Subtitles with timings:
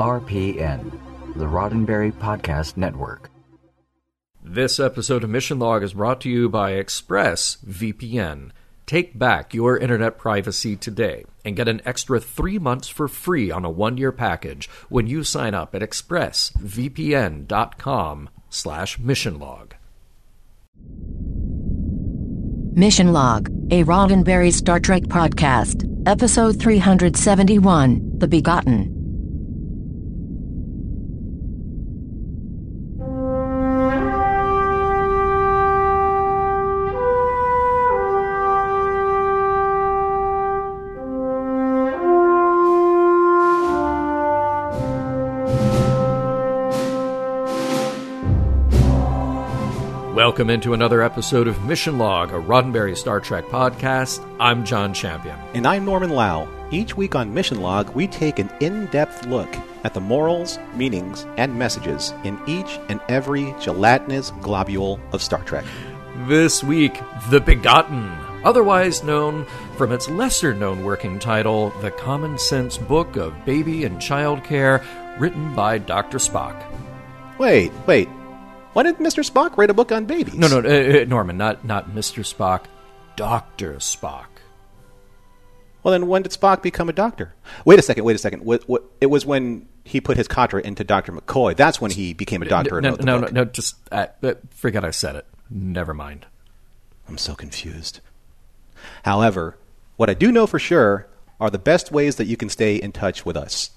[0.00, 0.90] RPN,
[1.36, 3.30] the Roddenberry Podcast Network.
[4.42, 8.52] This episode of Mission Log is brought to you by ExpressVPN.
[8.86, 13.66] Take back your internet privacy today and get an extra three months for free on
[13.66, 19.72] a one-year package when you sign up at expressvpn.com slash missionlog.
[22.74, 28.99] Mission Log, a Roddenberry Star Trek podcast, episode 371, The Begotten.
[50.40, 54.26] Welcome into another episode of Mission Log, a Roddenberry Star Trek podcast.
[54.40, 55.38] I'm John Champion.
[55.52, 56.48] And I'm Norman Lau.
[56.70, 59.54] Each week on Mission Log, we take an in depth look
[59.84, 65.66] at the morals, meanings, and messages in each and every gelatinous globule of Star Trek.
[66.26, 68.10] This week, The Begotten,
[68.42, 69.44] otherwise known
[69.76, 74.82] from its lesser known working title, The Common Sense Book of Baby and Child Care,
[75.18, 76.16] written by Dr.
[76.16, 76.64] Spock.
[77.38, 78.08] Wait, wait.
[78.72, 79.28] Why didn't Mr.
[79.28, 80.34] Spock write a book on babies?
[80.34, 82.24] No, no, uh, uh, Norman, not not Mr.
[82.24, 82.66] Spock,
[83.16, 84.26] Doctor Spock.
[85.82, 87.34] Well, then when did Spock become a doctor?
[87.64, 88.44] Wait a second, wait a second.
[88.44, 91.12] What, what, it was when he put his katra into Dr.
[91.12, 91.56] McCoy.
[91.56, 92.72] That's when he became a doctor.
[92.72, 95.26] No, and wrote the no, no, no, just uh, uh, forget I said it.
[95.48, 96.26] Never mind.
[97.08, 98.00] I'm so confused.
[99.04, 99.56] However,
[99.96, 101.08] what I do know for sure
[101.40, 103.70] are the best ways that you can stay in touch with us.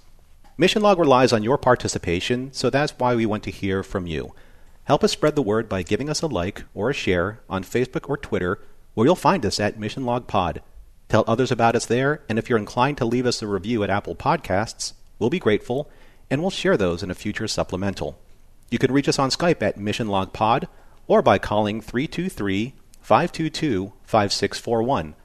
[0.58, 4.36] Mission Log relies on your participation, so that's why we want to hear from you.
[4.86, 8.10] Help us spread the word by giving us a like or a share on Facebook
[8.10, 8.60] or Twitter,
[8.94, 10.62] where you'll find us at Mission Log Pod.
[11.08, 13.90] Tell others about us there, and if you're inclined to leave us a review at
[13.90, 15.90] Apple Podcasts, we'll be grateful,
[16.30, 18.20] and we'll share those in a future supplemental.
[18.70, 20.68] You can reach us on Skype at Mission Log Pod
[21.08, 25.16] or by calling 323 522 5641.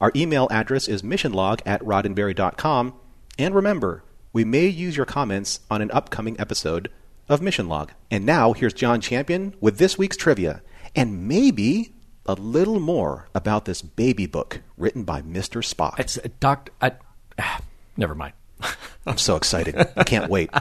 [0.00, 2.94] Our email address is missionlog at roddenberry.com.
[3.38, 4.02] And remember,
[4.32, 6.90] we may use your comments on an upcoming episode
[7.28, 7.92] of Mission Log.
[8.10, 10.62] And now, here's John Champion with this week's trivia,
[10.94, 11.92] and maybe
[12.26, 15.62] a little more about this baby book written by Mr.
[15.62, 15.98] Spock.
[15.98, 16.72] It's uh, Doctor.
[16.80, 16.92] I,
[17.38, 17.60] ah,
[17.96, 18.34] never mind.
[19.06, 19.76] I'm so excited.
[19.96, 20.50] I can't wait.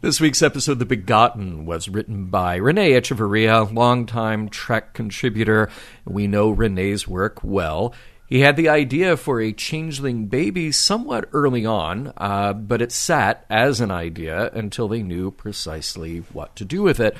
[0.00, 5.68] This week's episode, The Begotten, was written by Renee Echevarria, longtime Trek contributor.
[6.04, 7.94] We know Renee's work well.
[8.28, 13.46] He had the idea for a changeling baby somewhat early on, uh, but it sat
[13.48, 17.16] as an idea until they knew precisely what to do with it.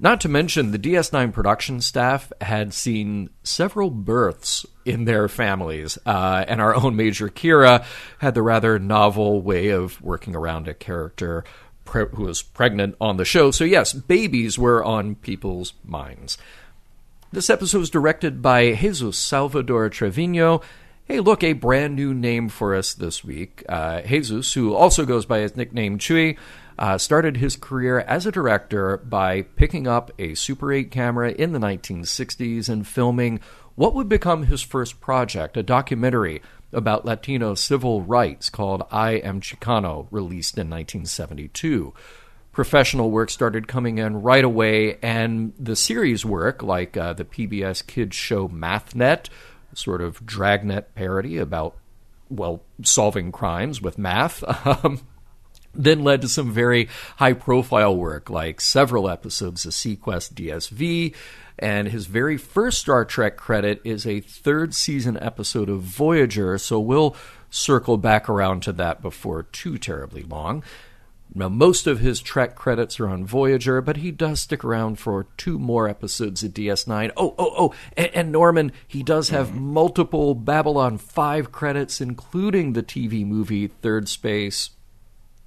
[0.00, 6.44] Not to mention, the DS9 production staff had seen several births in their families, uh,
[6.48, 7.84] and our own Major Kira
[8.18, 11.44] had the rather novel way of working around a character
[11.84, 13.50] pre- who was pregnant on the show.
[13.52, 16.36] So, yes, babies were on people's minds.
[17.30, 20.62] This episode was directed by Jesus Salvador Trevino.
[21.04, 23.62] Hey, look, a brand new name for us this week.
[23.68, 26.38] Uh, Jesus, who also goes by his nickname Chewy,
[26.78, 31.52] uh, started his career as a director by picking up a Super 8 camera in
[31.52, 33.40] the 1960s and filming
[33.74, 36.40] what would become his first project, a documentary
[36.72, 41.92] about Latino civil rights called I Am Chicano, released in 1972
[42.58, 47.86] professional work started coming in right away, and the series work, like uh, the PBS
[47.86, 49.28] kids show MathNet,
[49.74, 51.76] sort of dragnet parody about,
[52.28, 54.42] well, solving crimes with math.
[54.82, 55.02] Um,
[55.72, 56.88] then led to some very
[57.18, 61.14] high profile work, like several episodes of seaQuest DSV.
[61.60, 66.80] And his very first Star Trek credit is a third season episode of Voyager, so
[66.80, 67.14] we'll
[67.50, 70.64] circle back around to that before too terribly long.
[71.34, 75.26] Now, most of his Trek credits are on Voyager, but he does stick around for
[75.36, 77.12] two more episodes of DS9.
[77.16, 82.82] Oh, oh, oh, and, and Norman, he does have multiple Babylon 5 credits, including the
[82.82, 84.70] TV movie Third Space.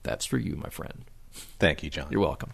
[0.03, 1.05] That's for you, my friend.
[1.31, 2.07] Thank you, John.
[2.11, 2.51] You're welcome.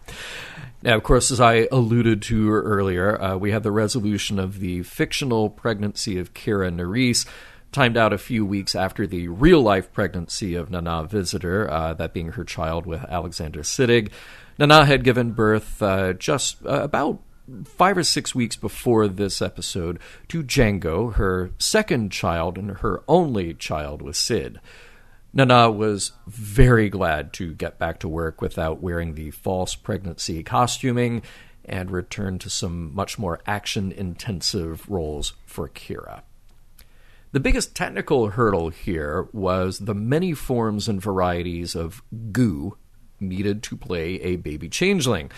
[0.82, 4.82] Now, of course, as I alluded to earlier, uh, we have the resolution of the
[4.84, 7.26] fictional pregnancy of Kira Nerys,
[7.72, 12.12] timed out a few weeks after the real life pregnancy of Nana Visitor, uh, that
[12.12, 14.10] being her child with Alexander Siddig.
[14.58, 17.20] Nana had given birth uh, just uh, about
[17.64, 19.98] five or six weeks before this episode
[20.28, 24.60] to Django, her second child and her only child with Sid.
[25.32, 31.22] Nana was very glad to get back to work without wearing the false pregnancy costuming
[31.64, 36.22] and return to some much more action intensive roles for Kira.
[37.30, 42.02] The biggest technical hurdle here was the many forms and varieties of
[42.32, 42.78] goo
[43.20, 45.30] needed to play a baby changeling.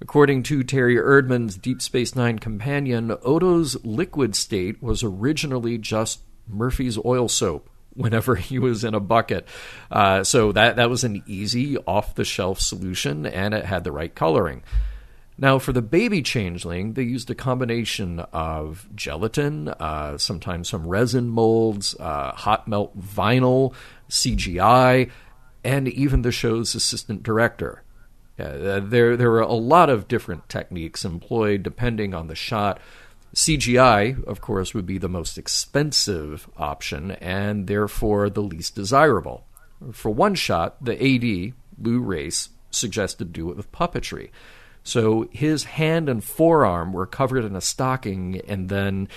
[0.00, 6.98] According to Terry Erdmann's Deep Space Nine companion, Odo's liquid state was originally just Murphy's
[7.04, 9.46] oil soap whenever he was in a bucket.
[9.88, 13.92] Uh, so that, that was an easy, off the shelf solution, and it had the
[13.92, 14.62] right coloring.
[15.40, 21.30] Now, for the baby changeling, they used a combination of gelatin, uh, sometimes some resin
[21.30, 23.72] molds, uh, hot melt vinyl,
[24.10, 25.10] CGI,
[25.64, 27.82] and even the show's assistant director.
[28.38, 32.78] Uh, there, there were a lot of different techniques employed depending on the shot.
[33.34, 39.46] CGI, of course, would be the most expensive option and therefore the least desirable.
[39.92, 44.28] For one shot, the AD, Lou Race, suggested do it with puppetry.
[44.82, 49.08] So his hand and forearm were covered in a stocking and then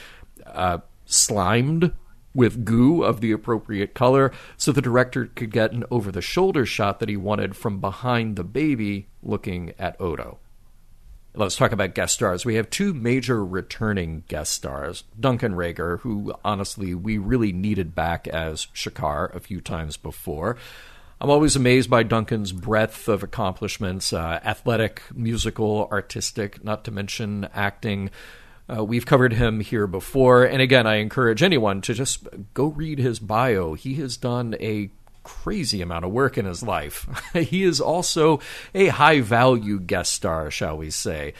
[0.45, 1.93] uh, slimed
[2.35, 6.65] with goo of the appropriate color so the director could get an over the shoulder
[6.65, 10.39] shot that he wanted from behind the baby looking at Odo.
[11.35, 12.45] Let's talk about guest stars.
[12.45, 15.03] We have two major returning guest stars.
[15.19, 20.57] Duncan Regehr, who honestly we really needed back as Shakaar a few times before.
[21.23, 27.47] I'm always amazed by Duncan's breadth of accomplishments uh, athletic, musical, artistic, not to mention
[27.53, 28.09] acting.
[28.69, 30.43] Uh, we've covered him here before.
[30.43, 33.73] And again, I encourage anyone to just go read his bio.
[33.73, 34.89] He has done a
[35.23, 37.07] crazy amount of work in his life.
[37.33, 38.41] he is also
[38.75, 41.35] a high value guest star, shall we say.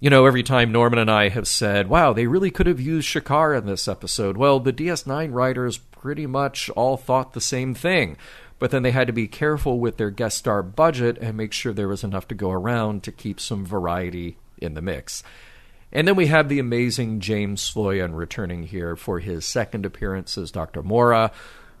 [0.00, 3.08] You know, every time Norman and I have said, wow, they really could have used
[3.08, 8.16] Shakaar in this episode, well, the DS9 writers pretty much all thought the same thing.
[8.60, 11.72] But then they had to be careful with their guest star budget and make sure
[11.72, 15.24] there was enough to go around to keep some variety in the mix.
[15.92, 20.52] And then we have the amazing James Sloyan returning here for his second appearance as
[20.52, 20.82] Dr.
[20.82, 21.32] Mora.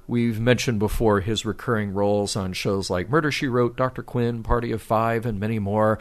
[0.08, 4.02] We've mentioned before his recurring roles on shows like Murder She Wrote, Dr.
[4.02, 6.00] Quinn, Party of Five, and many more.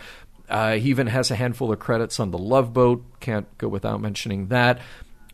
[0.50, 3.04] Uh, he even has a handful of credits on The Love Boat.
[3.20, 4.80] Can't go without mentioning that.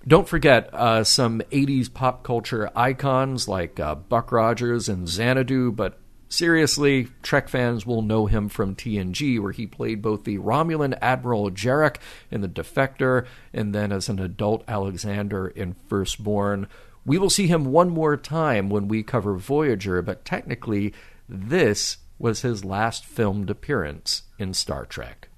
[0.07, 5.99] Don't forget uh, some 80s pop culture icons like uh, Buck Rogers and Xanadu, but
[6.27, 11.51] Seriously, Trek fans will know him from TNG, where he played both the Romulan Admiral
[11.51, 11.97] Jarok
[12.31, 16.67] in The Defector and then as an adult Alexander in Firstborn.
[17.05, 20.93] We will see him one more time when we cover Voyager, but technically,
[21.29, 25.29] this was his last filmed appearance in Star Trek.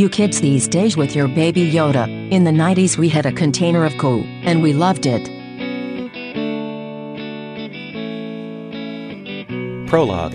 [0.00, 2.08] You kids these days with your baby Yoda.
[2.32, 5.26] In the 90s, we had a container of goo, and we loved it.
[9.90, 10.32] Prologue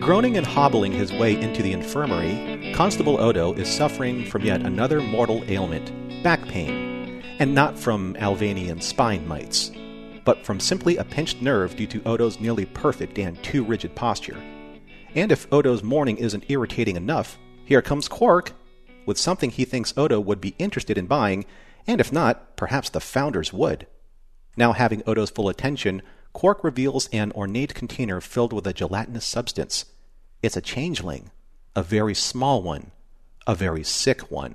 [0.00, 5.02] Groaning and hobbling his way into the infirmary, Constable Odo is suffering from yet another
[5.02, 5.92] mortal ailment
[6.22, 9.72] back pain, and not from Alvanian spine mites,
[10.24, 14.42] but from simply a pinched nerve due to Odo's nearly perfect and too rigid posture.
[15.14, 18.54] And if Odo's morning isn't irritating enough, here comes Quark
[19.10, 21.44] with something he thinks Odo would be interested in buying,
[21.84, 23.88] and if not, perhaps the founders would.
[24.56, 26.02] Now having Odo's full attention,
[26.32, 29.86] Quark reveals an ornate container filled with a gelatinous substance.
[30.44, 31.32] It's a changeling,
[31.74, 32.92] a very small one,
[33.48, 34.54] a very sick one.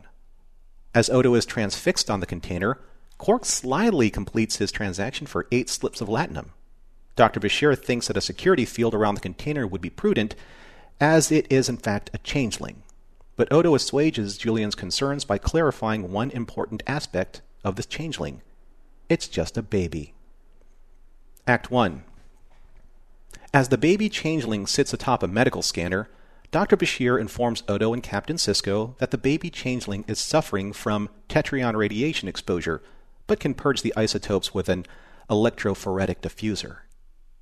[0.93, 2.79] As Odo is transfixed on the container,
[3.17, 6.51] Quark slyly completes his transaction for eight slips of latinum.
[7.17, 7.41] Dr.
[7.41, 10.33] Bashir thinks that a security field around the container would be prudent,
[11.01, 12.83] as it is in fact a changeling.
[13.35, 18.41] But Odo assuages Julian's concerns by clarifying one important aspect of this changeling.
[19.09, 20.13] It's just a baby.
[21.47, 22.03] Act 1
[23.53, 26.09] As the baby changeling sits atop a medical scanner,
[26.51, 26.77] Dr.
[26.77, 32.29] Bashir informs Odo and Captain Sisko that the baby changeling is suffering from tetryon radiation
[32.29, 32.81] exposure,
[33.27, 34.85] but can purge the isotopes with an
[35.29, 36.77] electrophoretic diffuser.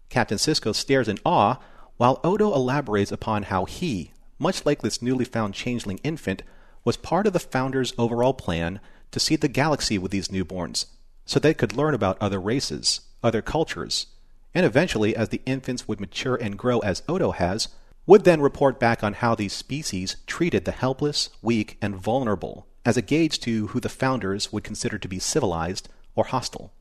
[0.10, 1.58] Captain Sisko stares in awe
[1.98, 4.13] while Odo elaborates upon how he,
[4.44, 6.44] much like this newly found changeling infant,
[6.86, 10.86] was part of the Founders' overall plan to seed the galaxy with these newborns,
[11.26, 14.08] so they could learn about other races, other cultures,
[14.54, 17.70] and eventually, as the infants would mature and grow as Odo has,
[18.06, 22.98] would then report back on how these species treated the helpless, weak, and vulnerable as
[22.98, 26.74] a gauge to who the Founders would consider to be civilized or hostile.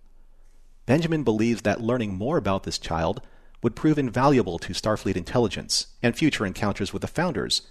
[0.85, 3.23] Benjamin believes that learning more about this child
[3.63, 7.63] would prove invaluable to Starfleet intelligence and future encounters with the Founders,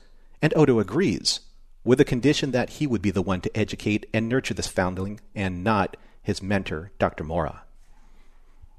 [0.41, 1.41] and Odo agrees,
[1.83, 5.19] with the condition that he would be the one to educate and nurture this foundling
[5.35, 7.23] and not his mentor, Dr.
[7.23, 7.63] Mora.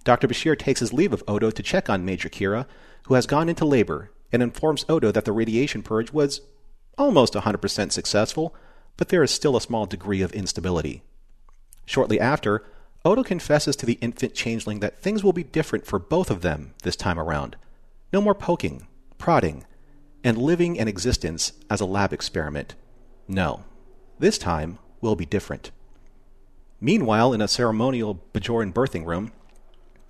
[0.04, 0.26] Dr.
[0.26, 2.66] Bashir takes his leave of Odo to check on Major Kira,
[3.06, 6.40] who has gone into labor, and informs Odo that the radiation purge was
[6.98, 8.54] almost 100% successful,
[8.96, 11.02] but there is still a small degree of instability.
[11.86, 12.64] Shortly after,
[13.04, 16.74] Odo confesses to the infant changeling that things will be different for both of them
[16.82, 17.56] this time around.
[18.12, 18.86] No more poking,
[19.18, 19.64] prodding,
[20.22, 22.76] and living an existence as a lab experiment.
[23.26, 23.64] No,
[24.18, 25.72] this time will be different.
[26.80, 29.32] Meanwhile, in a ceremonial Bajoran birthing room,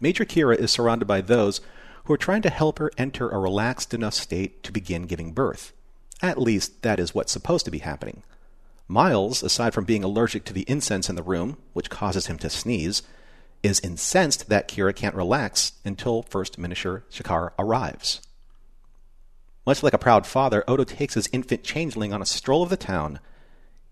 [0.00, 1.60] Major Kira is surrounded by those
[2.04, 5.72] who are trying to help her enter a relaxed enough state to begin giving birth.
[6.20, 8.22] At least, that is what's supposed to be happening.
[8.88, 12.50] Miles, aside from being allergic to the incense in the room, which causes him to
[12.50, 13.02] sneeze,
[13.62, 18.20] is incensed that Kira can't relax until First Minister Shakaar arrives.
[19.64, 22.76] Much like a proud father, Odo takes his infant changeling on a stroll of the
[22.76, 23.20] town,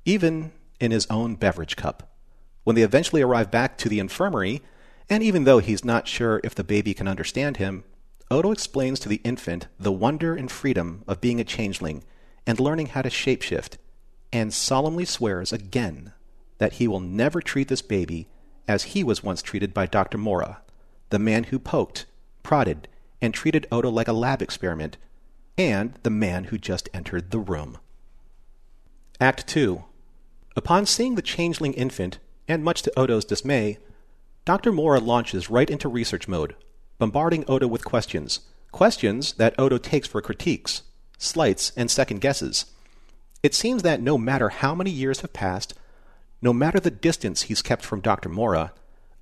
[0.05, 2.13] even in his own beverage cup.
[2.65, 4.63] When they eventually arrive back to the infirmary,
[5.09, 7.85] and even though he's not sure if the baby can understand him,
[8.31, 12.05] Odo explains to the infant the wonder and freedom of being a changeling
[12.47, 13.77] and learning how to shapeshift,
[14.33, 16.13] and solemnly swears again
[16.59, 18.29] that he will never treat this baby
[18.69, 20.19] as he was once treated by Dr.
[20.19, 20.61] Mora,
[21.09, 22.07] the man who poked,
[22.43, 22.89] prodded,
[23.21, 24.97] and treated Odo like a lab experiment
[25.59, 27.79] and the man who just entered the room.
[29.21, 29.85] Act 2.
[30.57, 32.19] Upon seeing the changeling infant,
[32.49, 33.79] and much to Odo's dismay,
[34.45, 34.73] Dr.
[34.73, 36.57] Mora launches right into research mode,
[36.99, 38.41] bombarding Odo with questions.
[38.73, 40.83] Questions that Odo takes for critiques,
[41.19, 42.67] slights, and second guesses.
[43.43, 45.75] It seems that no matter how many years have passed,
[46.43, 48.29] no matter the distance he's kept from Dr.
[48.29, 48.73] Mora,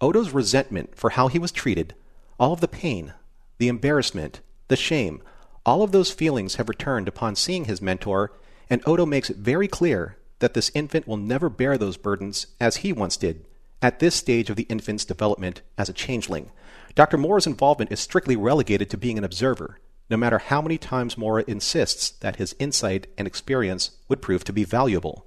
[0.01, 1.95] Odo's resentment for how he was treated,
[2.39, 3.15] all of the pain,
[3.59, 5.23] the embarrassment, the shame,
[5.65, 8.33] all of those feelings have returned upon seeing his mentor,
[8.71, 12.79] and Odo makes it very clear that this infant will never bear those burdens as
[12.79, 13.45] he once did
[13.81, 16.51] at this stage of the infant's development as a changeling.
[16.95, 17.17] Dr.
[17.17, 19.79] Mora's involvement is strictly relegated to being an observer,
[20.11, 24.53] no matter how many times Mora insists that his insight and experience would prove to
[24.53, 25.27] be valuable.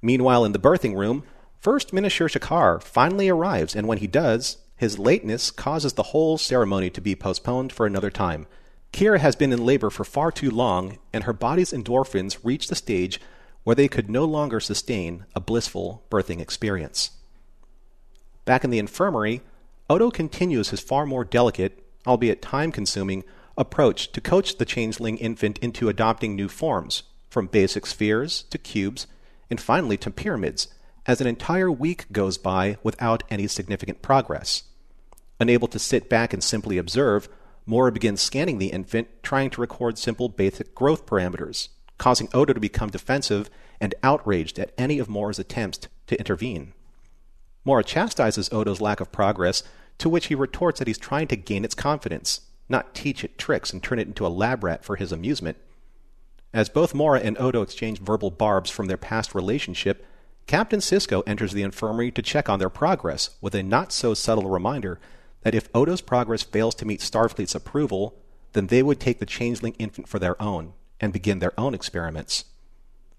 [0.00, 1.24] Meanwhile, in the birthing room,
[1.60, 6.90] First Minister Shakaar finally arrives, and when he does, his lateness causes the whole ceremony
[6.90, 8.48] to be postponed for another time.
[8.92, 12.74] Kira has been in labor for far too long, and her body's endorphins reach the
[12.74, 13.20] stage
[13.62, 17.12] where they could no longer sustain a blissful birthing experience.
[18.44, 19.40] Back in the infirmary,
[19.88, 23.22] Odo continues his far more delicate, albeit time consuming,
[23.56, 29.06] approach to coach the changeling infant into adopting new forms, from basic spheres to cubes,
[29.50, 30.68] and finally to pyramids,
[31.06, 34.64] as an entire week goes by without any significant progress.
[35.40, 37.28] Unable to sit back and simply observe,
[37.66, 41.68] Mora begins scanning the infant, trying to record simple basic growth parameters,
[41.98, 46.72] causing Odo to become defensive and outraged at any of Mora's attempts to intervene.
[47.64, 49.62] Mora chastises Odo's lack of progress,
[49.98, 52.40] to which he retorts that he's trying to gain its confidence,
[52.72, 55.56] not teach it tricks and turn it into a lab rat for his amusement.
[56.52, 60.04] As both Mora and Odo exchange verbal barbs from their past relationship,
[60.46, 64.50] Captain Sisko enters the infirmary to check on their progress with a not so subtle
[64.50, 64.98] reminder
[65.42, 68.16] that if Odo's progress fails to meet Starfleet's approval,
[68.52, 72.44] then they would take the changeling infant for their own and begin their own experiments.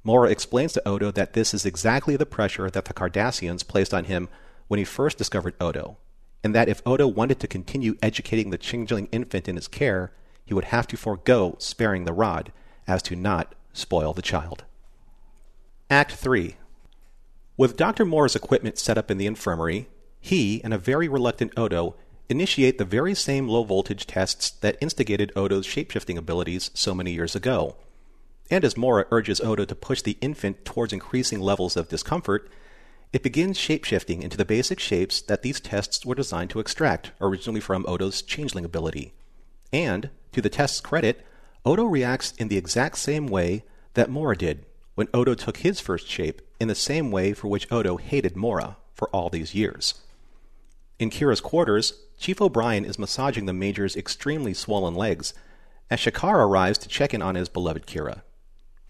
[0.04, 4.06] Mora explains to Odo that this is exactly the pressure that the Cardassians placed on
[4.06, 4.28] him
[4.68, 5.98] when he first discovered Odo,
[6.44, 10.12] and that if Odo wanted to continue educating the changeling infant in his care,
[10.46, 12.52] he would have to forego sparing the rod
[12.88, 14.66] as to not spoil the child.
[15.90, 16.56] Act 3
[17.56, 18.06] With Dr.
[18.06, 19.88] Mora's equipment set up in the infirmary,
[20.20, 21.96] he and a very reluctant Odo
[22.30, 27.36] initiate the very same low voltage tests that instigated Odo's shapeshifting abilities so many years
[27.36, 27.76] ago.
[28.50, 32.50] And as Mora urges Odo to push the infant towards increasing levels of discomfort,
[33.14, 37.62] it begins shapeshifting into the basic shapes that these tests were designed to extract, originally
[37.62, 39.14] from Odo's changeling ability.
[39.72, 41.24] And, to the test's credit,
[41.64, 44.66] Odo reacts in the exact same way that Mora did
[44.96, 48.78] when Odo took his first shape, in the same way for which Odo hated Mora
[48.94, 49.96] for all these years.
[51.00, 55.34] In Kira's quarters, Chief O'Brien is massaging the Major's extremely swollen legs
[55.90, 58.22] as Shakaar arrives to check in on his beloved Kira.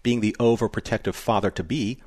[0.02, 2.00] Being the overprotective father to be,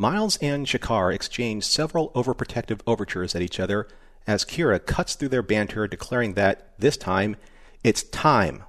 [0.00, 3.88] Miles and Shakaar exchange several overprotective overtures at each other
[4.28, 7.34] as Kira cuts through their banter, declaring that, this time,
[7.82, 8.62] it's time,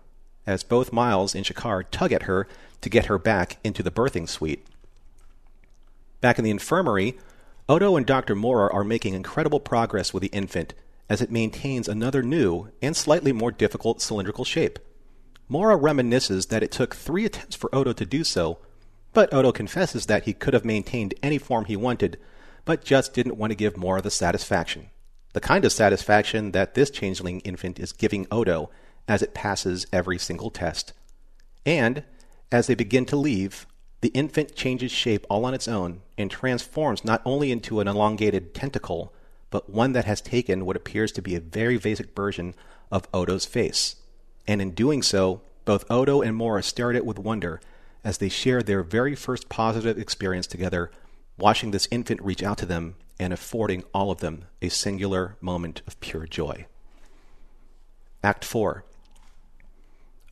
[0.47, 2.47] as both Miles and Shakaar tug at her
[2.81, 4.65] to get her back into the birthing suite.
[6.19, 7.19] Back in the infirmary,
[7.67, 8.33] Odo and Dr.
[8.33, 10.73] Mora are making incredible progress with the infant
[11.09, 14.79] as it maintains another new and slightly more difficult cylindrical shape.
[15.47, 18.57] Mora reminisces that it took three attempts for Odo to do so,
[19.13, 22.17] but Odo confesses that he could have maintained any form he wanted,
[22.65, 24.89] but just didn't want to give Mora the satisfaction.
[25.33, 28.69] The kind of satisfaction that this changeling infant is giving Odo
[29.07, 30.93] as it passes every single test.
[31.65, 32.03] And,
[32.51, 33.65] as they begin to leave,
[34.01, 38.53] the infant changes shape all on its own and transforms not only into an elongated
[38.53, 39.13] tentacle,
[39.49, 42.53] but one that has taken what appears to be a very basic version
[42.91, 43.95] of Odo's face.
[44.47, 47.59] And in doing so, both Odo and Mora stare at it with wonder
[48.03, 50.91] as they share their very first positive experience together,
[51.37, 55.81] watching this infant reach out to them and affording all of them a singular moment
[55.85, 56.65] of pure joy.
[58.23, 58.83] Act 4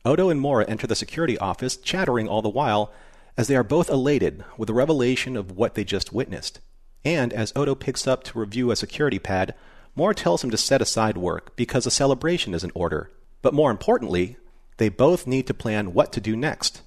[0.04, 2.92] Odo and Mora enter the security office, chattering all the while,
[3.36, 6.60] as they are both elated with the revelation of what they just witnessed.
[7.04, 9.54] And as Odo picks up to review a security pad,
[9.94, 13.10] Mora tells him to set aside work because a celebration is in order.
[13.42, 14.36] But more importantly,
[14.78, 16.82] they both need to plan what to do next.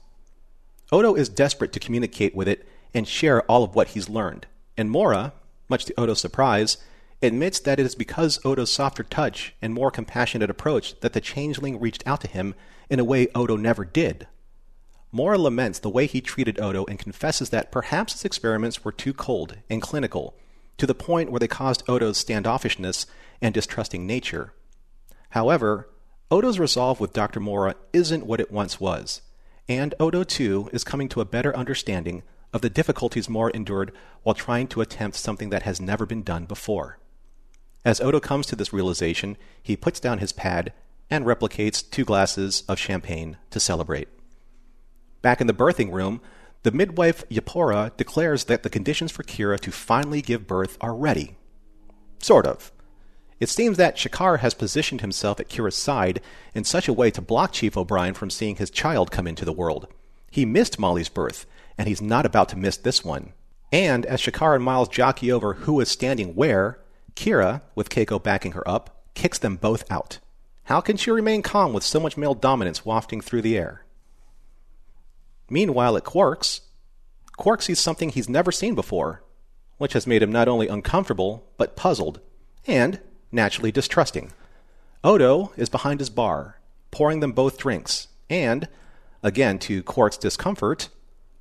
[0.91, 4.91] Odo is desperate to communicate with it and share all of what he's learned, and
[4.91, 5.33] Mora,
[5.69, 6.77] much to Odo's surprise,
[7.21, 11.79] admits that it is because Odo's softer touch and more compassionate approach that the changeling
[11.79, 12.55] reached out to him
[12.89, 14.27] in a way Odo never did.
[15.13, 19.13] Mora laments the way he treated Odo and confesses that perhaps his experiments were too
[19.13, 20.35] cold and clinical,
[20.77, 23.05] to the point where they caused Odo's standoffishness
[23.41, 24.53] and distrusting nature.
[25.29, 25.89] However,
[26.29, 27.39] Odo's resolve with Dr.
[27.39, 29.21] Mora isn't what it once was,
[29.71, 34.35] and Odo too is coming to a better understanding of the difficulties Mora endured while
[34.35, 36.99] trying to attempt something that has never been done before.
[37.85, 40.73] As Odo comes to this realization, he puts down his pad
[41.09, 44.09] and replicates two glasses of champagne to celebrate.
[45.21, 46.19] Back in the birthing room,
[46.63, 51.37] the midwife Yapora declares that the conditions for Kira to finally give birth are ready.
[52.19, 52.73] Sort of.
[53.41, 56.21] It seems that Shakaar has positioned himself at Kira's side
[56.53, 59.51] in such a way to block Chief O'Brien from seeing his child come into the
[59.51, 59.87] world.
[60.29, 63.33] He missed Molly's birth, and he's not about to miss this one.
[63.71, 66.79] And as Shakar and Miles jockey over who is standing where,
[67.15, 70.19] Kira, with Keiko backing her up, kicks them both out.
[70.65, 73.85] How can she remain calm with so much male dominance wafting through the air?
[75.49, 76.61] Meanwhile, at Quark's,
[77.37, 79.23] Quark sees something he's never seen before,
[79.79, 82.19] which has made him not only uncomfortable, but puzzled,
[82.67, 82.99] and
[83.31, 84.31] naturally distrusting.
[85.03, 86.59] Odo is behind his bar,
[86.91, 88.67] pouring them both drinks, and,
[89.23, 90.89] again to Quark's discomfort,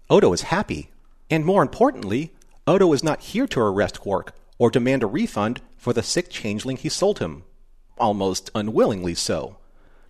[0.08, 0.90] Odo is happy.
[1.30, 2.32] And more importantly,
[2.66, 6.76] Odo is not here to arrest Quark or demand a refund for the sick changeling
[6.76, 7.44] he sold him.
[7.98, 9.58] Almost unwillingly so.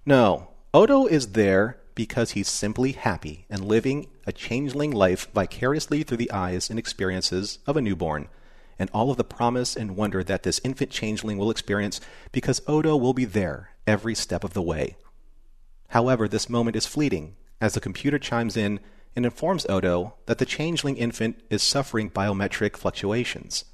[0.06, 6.16] No, Odo is there because he's simply happy and living a changeling life vicariously through
[6.16, 8.28] the eyes and experiences of a newborn
[8.80, 12.00] and all of the promise and wonder that this infant changeling will experience
[12.32, 14.96] because Odo will be there every step of the way.
[15.88, 18.80] However, this moment is fleeting as the computer chimes in
[19.14, 23.66] and informs Odo that the changeling infant is suffering biometric fluctuations.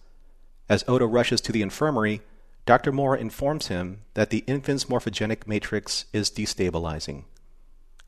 [0.69, 2.21] As Odo rushes to the infirmary,
[2.65, 2.91] Dr.
[2.91, 7.27] Mora informs him that the infant's morphogenic matrix is destabilizing.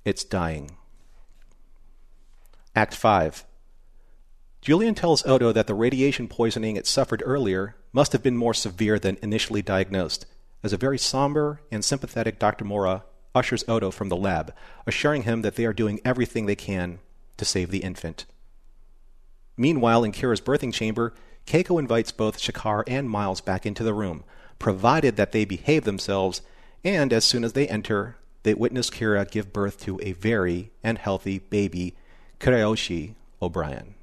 [0.05, 0.77] It's dying.
[2.75, 3.45] Act 5
[4.61, 8.99] Julian tells Odo that the radiation poisoning it suffered earlier must have been more severe
[8.99, 10.27] than initially diagnosed,
[10.63, 12.65] as a very somber and sympathetic Dr.
[12.65, 14.53] Mora ushers Odo from the lab,
[14.87, 16.99] assuring him that they are doing everything they can
[17.37, 18.27] to save the infant.
[19.57, 21.15] Meanwhile, in Kira's birthing chamber,
[21.47, 24.25] Keiko invites both Shakaar and Miles back into the room,
[24.59, 26.43] provided that they behave themselves,
[26.85, 30.99] and as soon as they enter, they witness Kira give birth to a very and
[30.99, 31.97] healthy baby,
[32.41, 33.95] Kirayoshi O'Brien.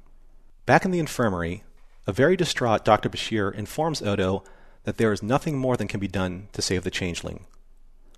[0.66, 1.62] Back in the infirmary,
[2.08, 3.08] a very distraught Dr.
[3.08, 4.42] Bashir informs Odo
[4.82, 7.46] that there is nothing more than can be done to save the changeling.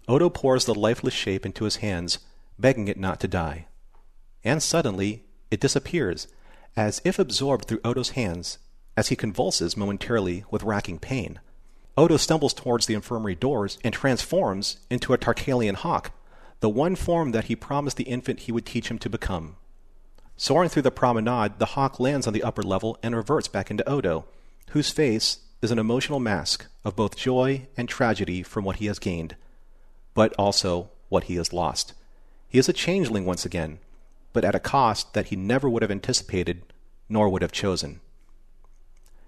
[0.09, 2.21] Odo pours the lifeless shape into his hands,
[2.59, 3.67] begging it not to die.
[4.43, 6.27] And suddenly, it disappears,
[6.75, 8.59] as if absorbed through Odo's hands,
[8.97, 11.41] as he convulses momentarily with racking pain.
[11.99, 16.13] Odo stumbles towards the infirmary doors and transforms into a Tarkalean hawk,
[16.61, 19.57] the one form that he promised the infant he would teach him to become.
[20.41, 23.87] Soaring through the promenade, the hawk lands on the upper level and reverts back into
[23.89, 24.25] Odo,
[24.71, 29.01] whose face is an emotional mask of both joy and tragedy from what he has
[29.01, 29.35] gained,
[30.15, 31.93] but also what he has lost.
[32.49, 33.81] He is a changeling once again,
[34.33, 36.63] but at a cost that he never would have anticipated
[37.09, 37.99] nor would have chosen.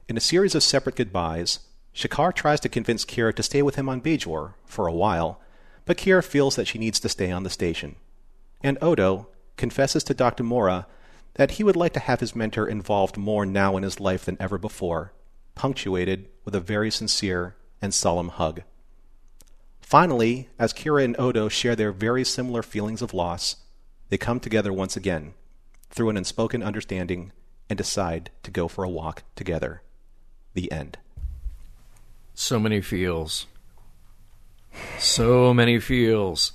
[0.08, 1.58] In a series of separate goodbyes,
[1.92, 5.40] Shakaar tries to convince Kira to stay with him on Bajor for a while,
[5.86, 7.96] but Kira feels that she needs to stay on the station.
[8.62, 10.44] And Odo confesses to Dr.
[10.44, 10.86] Mora
[11.34, 14.36] that he would like to have his mentor involved more now in his life than
[14.40, 15.12] ever before,
[15.54, 18.62] punctuated with a very sincere and solemn hug.
[19.80, 23.56] Finally, as Kira and Odo share their very similar feelings of loss,
[24.08, 25.34] they come together once again
[25.90, 27.32] through an unspoken understanding
[27.68, 29.82] and decide to go for a walk together.
[30.54, 30.98] The end.
[32.34, 33.46] So many feels.
[34.98, 36.52] So many feels.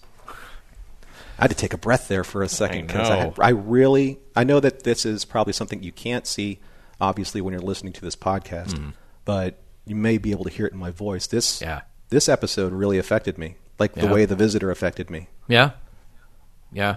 [1.37, 3.47] I had to take a breath there for a second because I I.
[3.47, 6.59] I really I know that this is probably something you can't see,
[7.01, 8.73] obviously, when you're listening to this podcast.
[8.73, 8.89] Mm-hmm.
[9.25, 11.27] But you may be able to hear it in my voice.
[11.27, 11.81] This Yeah.
[12.09, 15.27] this episode really affected me, like the way the visitor affected me.
[15.47, 15.71] Yeah,
[16.71, 16.95] yeah.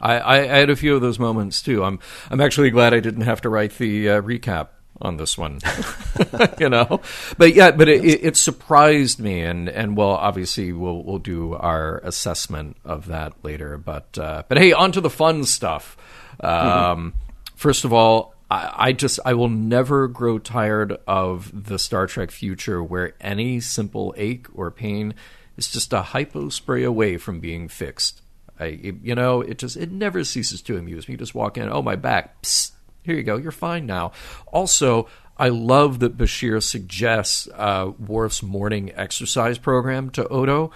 [0.00, 1.84] I, I, I had a few of those moments too.
[1.84, 1.98] I'm
[2.30, 4.68] I'm actually glad I didn't have to write the uh, recap
[5.00, 5.60] on this one.
[6.58, 7.00] you know,
[7.36, 11.54] but yeah, but it, it, it surprised me, and and well, obviously we'll we'll do
[11.54, 13.78] our assessment of that later.
[13.78, 15.96] But uh, but hey, on to the fun stuff.
[16.40, 17.14] Um,
[17.54, 18.34] First of all.
[18.50, 23.58] I I just I will never grow tired of the Star Trek future where any
[23.58, 25.14] simple ache or pain
[25.56, 28.20] is just a hypo spray away from being fixed.
[28.58, 28.66] I,
[29.02, 31.12] you know, it just it never ceases to amuse me.
[31.12, 32.72] You just walk in, oh my back, Psst,
[33.04, 34.12] here you go, you're fine now.
[34.48, 40.70] Also, I love that Bashir suggests uh, Worf's morning exercise program to Odo.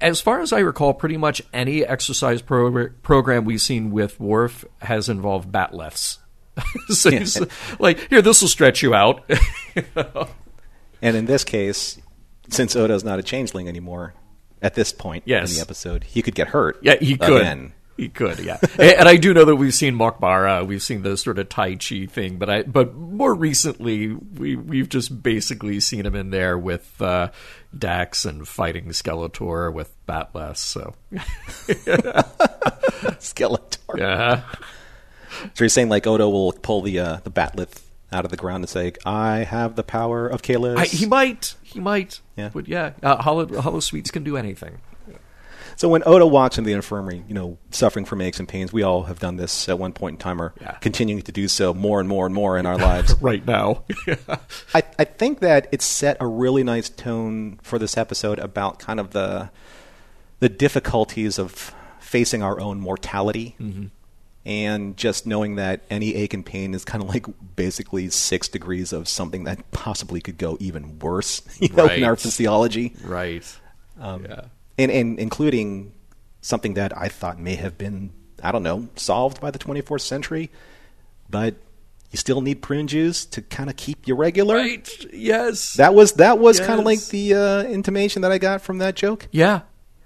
[0.00, 4.64] As far as I recall, pretty much any exercise pro- program we've seen with Worf
[4.80, 6.18] has involved bat'leths.
[6.88, 7.38] so he's
[7.78, 9.28] like, here, this will stretch you out.
[11.02, 11.98] And in this case,
[12.50, 14.12] since Odo's not a changeling anymore,
[14.60, 15.48] at this point Yes.
[15.50, 16.78] in the episode, he could get hurt.
[16.82, 17.40] Yeah, he could.
[17.40, 17.72] Again.
[18.00, 18.56] He could, yeah.
[18.78, 22.06] and, I do know that we've seen Mok'bara, we've seen the sort of Tai Chi
[22.06, 27.02] thing, but I but more recently we we've just basically seen him in there with
[27.02, 27.30] uh,
[27.78, 30.56] Dax and fighting Skeletor with bat'leths.
[30.56, 30.94] So
[33.20, 33.98] Skeletor.
[33.98, 34.44] yeah,
[35.28, 38.64] So you're saying like Odo will pull the uh, the bat'leth out of the ground
[38.64, 42.22] and say, "I have the power of Kahless." I, he might, he might.
[42.34, 42.48] Yeah.
[42.50, 44.78] but yeah, uh, Hollow holosuites can do anything.
[45.80, 48.82] So when Odo walks into the infirmary, you know, suffering from aches and pains, we
[48.82, 50.72] all have done this at one point in time, or Yeah.
[50.72, 53.14] continuing to do so more and more and more in our lives.
[53.22, 53.84] Right now,
[54.74, 59.00] I, I think that it set a really nice tone for this episode about kind
[59.00, 59.48] of the
[60.40, 63.86] the difficulties of facing our own mortality, Mm-hmm.
[64.44, 67.24] and just knowing that any ache and pain is kind of like
[67.56, 72.10] basically six degrees of something that possibly could go even worse, you know, in our
[72.12, 72.20] Right.
[72.20, 72.92] physiology.
[73.02, 73.44] right?
[73.98, 74.42] yeah.
[74.80, 75.92] And, and including
[76.40, 78.12] something that I thought may have been,
[78.42, 80.50] I don't know, solved by the 24th century,
[81.28, 81.54] but
[82.10, 84.56] you still need prune juice to kind of keep you regular.
[84.56, 84.88] Right.
[85.12, 85.74] Yes.
[85.74, 88.96] That was that was kind of like the uh, intimation that I got from that
[88.96, 89.60] joke yeah.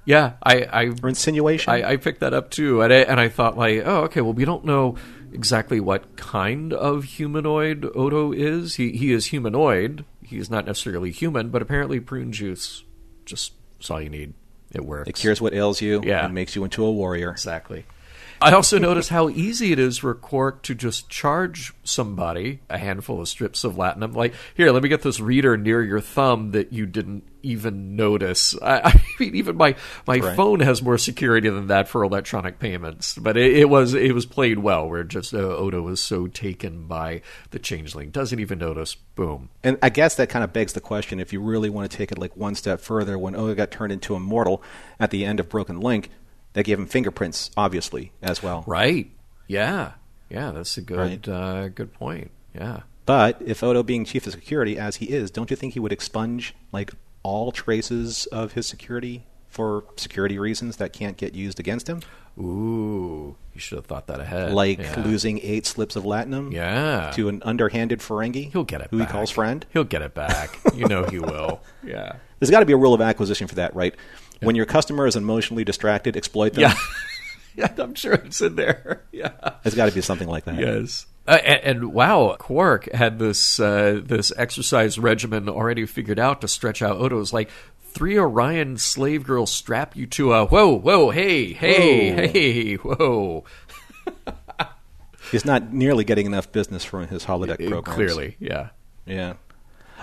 [0.04, 0.34] Yeah.
[0.42, 0.62] I.
[0.64, 1.72] I or insinuation.
[1.72, 4.20] I, I picked that up too, and I, and I thought like, oh, okay.
[4.20, 4.96] Well, we don't know
[5.32, 8.74] exactly what kind of humanoid Odo is.
[8.74, 10.04] He he is humanoid.
[10.22, 12.84] He's not necessarily human, but apparently prune juice
[13.24, 14.34] just is all you need.
[14.74, 15.08] It works.
[15.08, 16.24] it cures what ails you Yeah.
[16.24, 17.30] and makes you into a warrior.
[17.30, 17.84] Exactly.
[18.42, 23.20] I also notice how easy it is for Quark to just charge somebody a handful
[23.20, 24.14] of strips of latinum.
[24.14, 28.56] Like, here, let me get this reader near your thumb that you didn't even notice.
[28.60, 29.76] I, I mean, even my
[30.06, 30.36] my Right.
[30.36, 33.16] phone has more security than that for electronic payments.
[33.16, 36.86] But it, it was it was played well, where just uh, Odo was so taken
[36.86, 38.94] by the changeling, doesn't even notice.
[39.14, 39.50] Boom.
[39.62, 42.10] And I guess that kind of begs the question: if you really want to take
[42.10, 44.62] it like one step further, when Odo got turned into a mortal
[44.98, 46.10] at the end of Broken Link,
[46.54, 48.64] they gave him fingerprints, obviously, as well.
[48.66, 49.10] Right?
[49.46, 49.92] Yeah.
[50.30, 50.52] Yeah.
[50.52, 51.28] That's a good Right.
[51.28, 52.30] uh, good point.
[52.54, 52.80] Yeah.
[53.06, 55.92] But if Odo being chief of security as he is, don't you think he would
[55.92, 56.92] expunge like
[57.24, 62.00] all traces of his security for security reasons that can't get used against him?
[62.38, 64.52] Ooh, you should have thought that ahead.
[64.52, 65.02] Like Yeah.
[65.04, 67.12] losing eight slips of latinum Yeah.
[67.14, 69.08] to an underhanded Ferengi He'll get it who back.
[69.08, 69.64] he calls friend.
[69.72, 70.58] He'll get it back.
[70.74, 71.60] you know he will.
[71.84, 72.16] Yeah.
[72.40, 73.94] There's got to be a rule of acquisition for that, right?
[74.40, 76.62] When your customer is emotionally distracted, exploit them.
[76.62, 76.74] Yeah.
[77.56, 79.02] yeah, I'm sure it's in there.
[79.12, 79.30] Yeah.
[79.62, 80.58] There's got to be something like that.
[80.58, 81.06] Yes.
[81.26, 86.48] Uh, and, and wow, Quark had this uh, this exercise regimen already figured out to
[86.48, 87.48] stretch out Odo's like
[87.92, 92.26] three Orion slave girls strap you to a whoa whoa hey hey Whoa.
[92.28, 93.44] hey whoa
[95.30, 97.88] He's not nearly getting enough business from his holodeck programs.
[97.96, 98.68] clearly yeah
[99.06, 99.34] Yeah.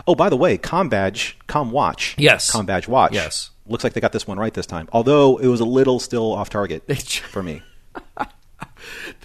[0.07, 2.15] Oh, by the way, Com Badge, Com Watch.
[2.17, 2.49] Yes.
[2.49, 3.13] Com Badge Watch.
[3.13, 3.51] Yes.
[3.67, 4.88] Looks like they got this one right this time.
[4.93, 6.84] Although it was a little still off target
[7.29, 7.62] for me.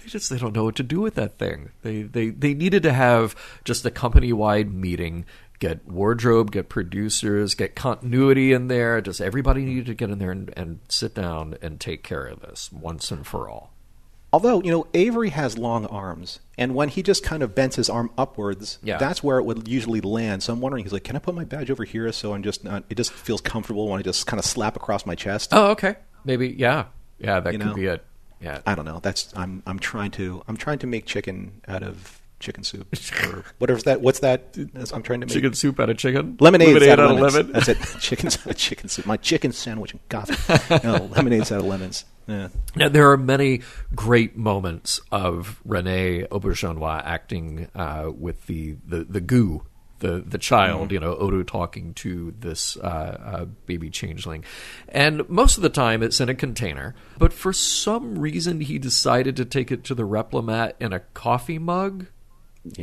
[0.07, 1.69] they just they don't know what to do with that thing.
[1.81, 5.25] They they they needed to have just a company wide meeting,
[5.59, 9.01] get wardrobe, get producers, get continuity in there.
[9.01, 12.39] Just everybody needed to get in there and, and sit down and take care of
[12.41, 13.73] this once and for all.
[14.33, 17.89] Although, you know, Avery has long arms, and when he just kind of bends his
[17.89, 18.97] arm upwards, Yeah.
[18.97, 20.43] that's where it would usually land.
[20.43, 22.61] So I'm wondering, he's like, can I put my badge over here so I'm just
[22.63, 25.51] not, it just feels comfortable when I just kind of slap across my chest?
[25.53, 25.95] Oh, okay.
[26.25, 26.85] Maybe yeah,
[27.19, 27.39] yeah.
[27.39, 27.73] That You could know?
[27.73, 28.03] be it.
[28.39, 28.61] Yeah.
[28.65, 28.99] I don't know.
[29.01, 32.87] That's I'm I'm trying to I'm trying to make chicken out of chicken soup
[33.23, 34.01] or whatever's that.
[34.01, 34.55] What's that?
[34.93, 36.37] I'm trying to make Chicken soup out of chicken.
[36.39, 37.35] Lemonades Lemonade out, out of of lemons.
[37.35, 37.51] lemon.
[37.53, 37.99] That's it.
[37.99, 39.05] Chickens out of chicken soup.
[39.05, 40.35] My chicken sandwich and coffee.
[40.83, 42.05] No, lemonades out of lemons.
[42.27, 42.49] Yeah.
[42.75, 43.61] Now, there are many
[43.95, 49.63] great moments of Rene Auberjonois acting uh, with the, the, the goo
[49.99, 52.79] the the child, you know, Odo talking to this uh,
[53.23, 54.43] uh, baby changeling,
[54.89, 56.95] and most of the time it's in a container.
[57.17, 61.59] But for some reason, he decided to take it to the replimat in a coffee
[61.59, 62.07] mug,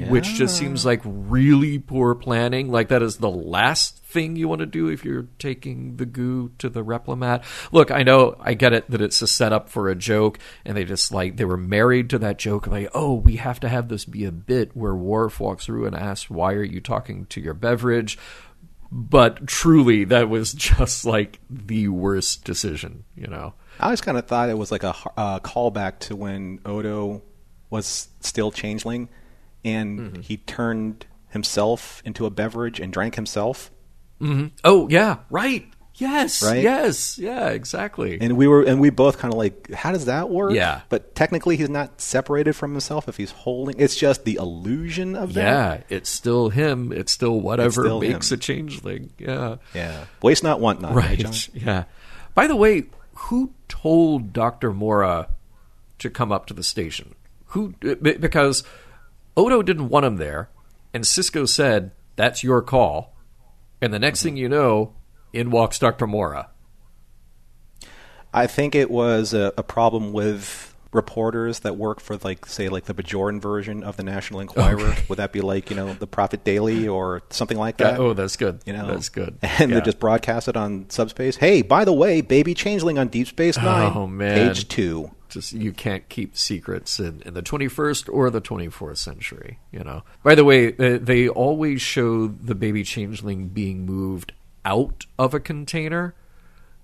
[0.08, 2.70] which just seems like really poor planning.
[2.70, 6.52] Like that is the last thing you want to do if you're taking the goo
[6.58, 7.42] to the replimat.
[7.72, 10.84] Look, I know, I get it that it's a setup for a joke, and they
[10.84, 12.66] just like they were married to that joke.
[12.66, 15.96] Like, oh, we have to have this be a bit where Worf walks through and
[15.96, 18.18] asks, "Why are you talking to your beverage?"
[18.90, 23.54] But truly, that was just like the worst decision, you know.
[23.80, 27.22] I always kind of thought it was like a uh, callback to when Odo
[27.70, 29.08] was still changeling,
[29.64, 30.20] and Mm-hmm.
[30.22, 33.70] he turned himself into a beverage and drank himself.
[34.64, 35.66] Oh yeah, right.
[35.96, 36.62] Yes, Right?
[36.62, 38.18] yes, yeah, exactly.
[38.20, 40.52] And we were, and we both kind of like, how does that work?
[40.52, 40.80] Yeah.
[40.88, 43.76] But technically, he's not separated from himself if he's holding.
[43.78, 45.42] It's just the illusion of that.
[45.90, 46.90] yeah, it's still him.
[46.90, 48.34] It's still whatever still makes him.
[48.34, 49.10] a changeling.
[49.18, 49.56] Yeah.
[49.72, 50.06] Yeah.
[50.20, 50.94] Waste not, want not.
[50.94, 51.22] Right.
[51.22, 51.48] Right.
[51.54, 51.84] Yeah.
[52.34, 54.72] By the way, who told Dr.
[54.72, 55.28] Mora
[56.00, 57.14] to come up to the station?
[57.48, 58.64] Who because
[59.36, 60.50] Odo didn't want him there
[60.94, 63.14] and Sisko said, "That's your call."
[63.82, 64.28] And the next mm-hmm.
[64.28, 64.94] thing you know,
[65.32, 66.06] in walks Dr.
[66.06, 66.48] Mora.
[68.32, 72.84] I think it was a, a problem with reporters that work for, like, say, like
[72.84, 74.94] the Bajoran version of the National Enquirer.
[75.08, 77.98] Would that be like, you know, the Prophet Daily or something like that?
[78.00, 78.60] oh, that's good.
[78.64, 79.38] You know, that's good.
[79.42, 79.78] And Yeah.
[79.80, 81.36] they just broadcast it on subspace.
[81.36, 84.48] Hey, by the way, baby changeling on Deep Space oh, Nine, Oh, man.
[84.48, 85.10] page two.
[85.28, 90.04] just you can't keep secrets in, in the 21st or the 24th century you know
[90.22, 94.32] by the way they, they always show the baby changeling being moved
[94.64, 96.14] out of a container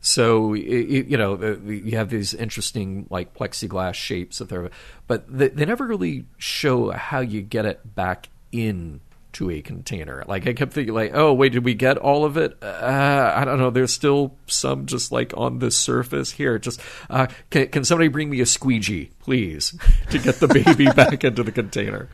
[0.01, 4.71] so you know you have these interesting like plexiglass shapes that they're
[5.07, 9.01] but they, they never really show how you get it back in
[9.33, 10.25] to a container.
[10.27, 12.57] Like i kept thinking like oh wait did we get all of it?
[12.63, 13.71] Uh, i don't know.
[13.71, 16.59] There's still some just like on the surface here.
[16.59, 19.77] Just uh, can, can somebody bring me a squeegee please
[20.11, 22.09] to get the baby back into the container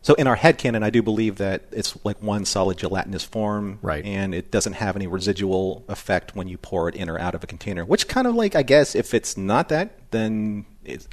[0.00, 4.04] So in our headcanon, I do believe that it's like one solid gelatinous form, Right.
[4.04, 7.42] And it doesn't have any residual effect when you pour it in or out of
[7.42, 7.84] a container.
[7.84, 10.64] Which kind of like, I guess, if it's not that, then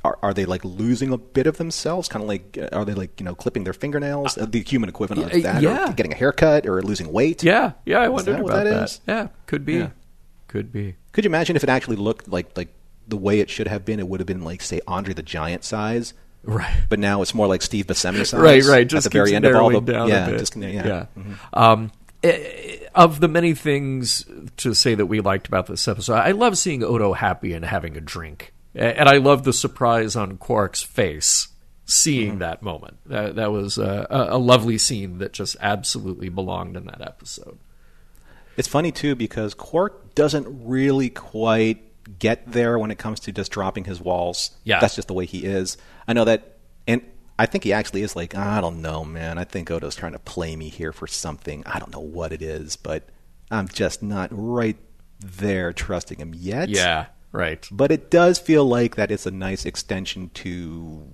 [0.04, 2.08] are, are they like losing a bit of themselves?
[2.08, 4.38] Kind of like, uh, are they like you know clipping their fingernails?
[4.38, 5.90] Uh, the human equivalent of that, yeah.
[5.90, 7.44] or getting a haircut, or losing weight?
[7.44, 9.02] yeah yeah i wondered that what about that that, is?
[9.08, 9.90] yeah could be Yeah.
[10.48, 12.70] could be Could you imagine if it actually looked like like
[13.08, 14.00] the way it should have been?
[14.00, 16.14] It would have been like say Andre the Giant size.
[16.46, 18.88] Right But now it's more like Steve Buscemi right, right.
[18.88, 21.06] Just at the very end of all the down yeah, just yeah.
[21.16, 21.36] yeah.
[21.54, 21.92] Um,
[22.24, 24.26] eh, of the many things
[24.58, 27.98] to say that we liked about this episode, I love seeing Odo happy and having
[27.98, 31.50] a drink, Eh, and I love the surprise on Quark's face
[31.86, 32.40] seeing Mm-hmm.
[32.40, 32.98] that moment.
[33.06, 37.58] That, that was a, a lovely scene that just absolutely belonged in that episode.
[38.58, 41.84] It's funny too because Quark doesn't really quite
[42.20, 44.52] get there when it comes to just dropping his walls.
[44.64, 44.80] Yeah.
[44.80, 45.78] that's just the way he is.
[46.08, 47.02] I know that, and
[47.38, 49.38] I think he actually is like, I don't know, man.
[49.38, 51.64] I think Odo's trying to play me here for something.
[51.66, 53.10] I don't know what it is, but
[53.52, 54.78] I'm just not right
[55.20, 56.70] there trusting him yet.
[56.70, 57.68] Yeah, right.
[57.72, 61.08] but it does feel like that it's a nice extension to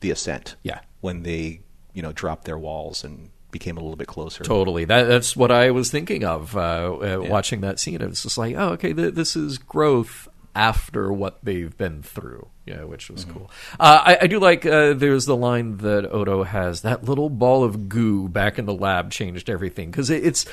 [0.00, 0.56] the ascent.
[0.62, 0.80] Yeah.
[1.00, 1.60] when they
[1.94, 4.44] you know drop their walls and became a little bit closer.
[4.44, 4.84] Totally.
[4.84, 8.02] That, that's what I was thinking of uh, uh, watching that scene.
[8.02, 12.48] It was just like, oh, okay, th- this is growth after what they've been through.
[12.66, 13.50] Yeah, which was cool.
[13.78, 14.66] Uh, I, I do like.
[14.66, 16.82] Uh, there's the line that Odo has.
[16.82, 20.46] That little ball of goo back in the lab changed everything because it, it's.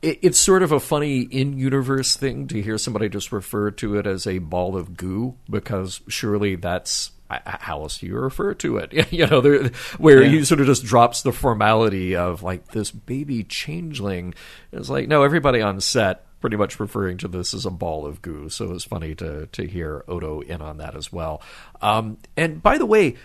[0.00, 4.06] It, it's sort of a funny in-universe thing to hear somebody just refer to it
[4.06, 9.12] as a ball of goo because surely that's how else do you refer to it?
[9.12, 13.44] you know, there, where he sort of just drops the formality of like this baby
[13.44, 14.34] changeling.
[14.72, 18.22] It's like no, everybody on set pretty much referring to this as a ball of
[18.22, 18.48] goo.
[18.48, 21.42] So it's funny to to hear Odo in on that as well.
[21.80, 23.16] Um, and by the way,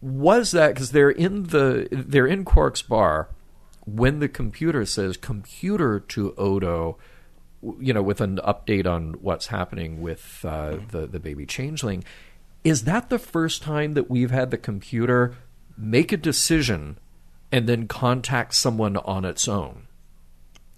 [0.00, 3.28] was that because they're in the they're in Quark's bar
[3.86, 6.98] when the computer says computer to Odo,
[7.80, 12.04] you know, with an update on what's happening with uh, the the baby changeling,
[12.66, 15.34] is that the first time that we've had the computer
[15.76, 16.98] make a decision
[17.52, 19.86] and then contact someone on its own?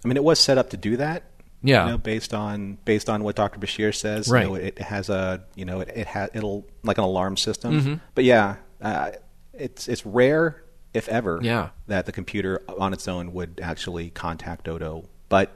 [0.03, 1.23] I mean, it was set up to do that.
[1.63, 1.85] Yeah.
[1.85, 3.59] You know, based on based on what Dr.
[3.59, 4.43] Bashir says, Right.
[4.43, 7.81] You know, it has a you know it, it ha- it'll like an alarm system.
[7.81, 7.93] Mm-hmm.
[8.15, 9.11] But yeah, uh,
[9.53, 11.69] it's it's rare if ever Yeah.
[11.87, 15.09] that the computer on its own would actually contact Odo.
[15.27, 15.53] But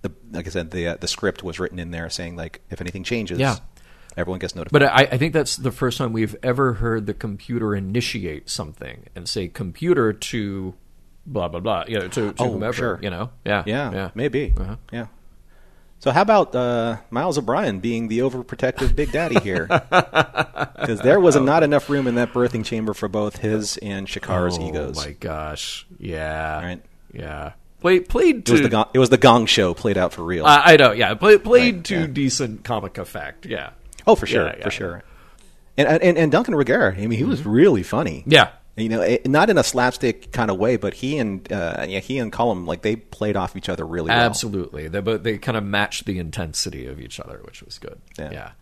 [0.00, 2.80] the like I said, the uh, the script was written in there saying like if
[2.80, 3.56] anything changes, Yeah.
[4.16, 4.72] Everyone gets notified.
[4.72, 9.04] But I, I think that's the first time we've ever heard the computer initiate something
[9.14, 10.74] and say computer to
[11.26, 11.84] blah blah blah.
[11.88, 12.72] You know, to, to Oh, whomever.
[12.74, 12.98] sure.
[13.02, 14.10] You know, yeah, Yeah, yeah.
[14.14, 14.52] maybe.
[14.56, 14.76] Uh-huh.
[14.92, 15.06] Yeah.
[16.00, 19.68] So how about uh, Miles O'Brien being the overprotective big daddy here?
[20.82, 24.58] Because there was not enough room in that birthing chamber for both his and Shakaar's
[24.58, 24.98] oh egos.
[24.98, 26.82] Oh my gosh, yeah, Right.
[27.12, 27.52] yeah.
[27.80, 30.24] Played played It to was the gong, it was the Gong Show played out for
[30.24, 30.44] real.
[30.44, 31.14] I, I know, yeah.
[31.14, 32.06] Play, played Right, to yeah.
[32.08, 33.70] decent comic effect, yeah.
[34.06, 35.02] Oh, for sure, yeah, yeah, for sure.
[35.76, 38.24] And, and and Duncan Regehr, I mean, he was really funny.
[38.26, 38.50] Yeah.
[38.76, 42.00] You know, it, not in a slapstick kind of way, but he and uh, yeah,
[42.00, 44.18] he and Colm like they played off each other really well.
[44.18, 44.88] Absolutely.
[44.88, 48.00] They both they kind of matched the intensity of each other, which was good.
[48.18, 48.52] Yeah.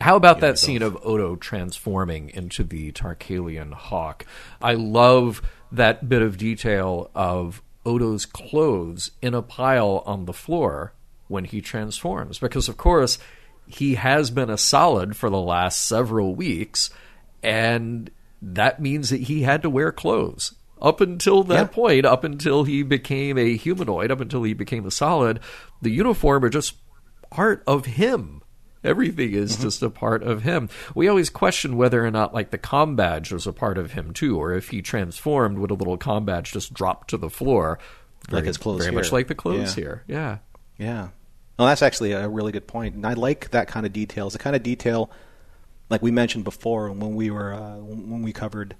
[0.00, 4.26] How about that scene of Odo transforming into the Tarkalean hawk?
[4.60, 10.92] I love that bit of detail of Odo's clothes in a pile on the floor
[11.28, 13.18] when he transforms, because of course
[13.66, 16.90] he has been a solid for the last several weeks,
[17.42, 18.10] and
[18.42, 20.54] that means that he had to wear clothes.
[20.82, 21.64] Up until that Yeah.
[21.66, 25.40] point, up until he became a humanoid, up until he became a solid,
[25.80, 26.74] the uniform are just
[27.30, 28.42] part of him.
[28.82, 29.62] Everything is mm-hmm.
[29.62, 30.68] just a part of him.
[30.94, 34.12] We always question whether or not, like, the com badge was a part of him
[34.12, 37.78] too, or if he transformed, would a little com badge just drop to the floor,
[38.28, 38.98] Like Very- his clothes very here.
[39.00, 39.82] much like the clothes Yeah.
[39.84, 40.02] here.
[40.06, 40.38] Yeah,
[40.78, 41.08] Yeah.
[41.58, 44.32] Well, that's actually a really good point, and I like that kind of details.
[44.32, 45.10] The kind of detail,
[45.88, 48.74] like we mentioned before, when we were uh, when we covered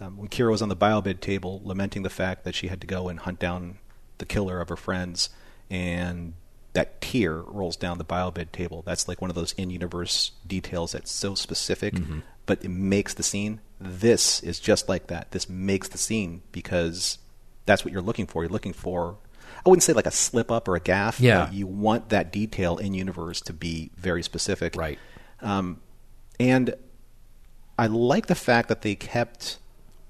[0.00, 2.86] um, when Kira was on the biobed table, lamenting the fact that she had to
[2.86, 3.78] go and hunt down
[4.18, 5.30] the killer of her friends,
[5.70, 6.34] and
[6.74, 8.82] that tear rolls down the biobed table.
[8.86, 11.94] That's like one of those in-universe details that's so specific,
[12.46, 13.60] but it makes the scene.
[13.80, 15.32] This is just like that.
[15.32, 17.18] This makes the scene because
[17.66, 18.42] that's what you're looking for.
[18.42, 19.18] You're looking for
[19.64, 21.20] I wouldn't say like a slip up or a gaff.
[21.20, 21.44] Yeah.
[21.44, 24.74] but you want that detail in universe to be very specific.
[24.76, 24.98] right.
[25.40, 25.80] Um,
[26.38, 26.74] and
[27.78, 29.58] I like the fact that they kept,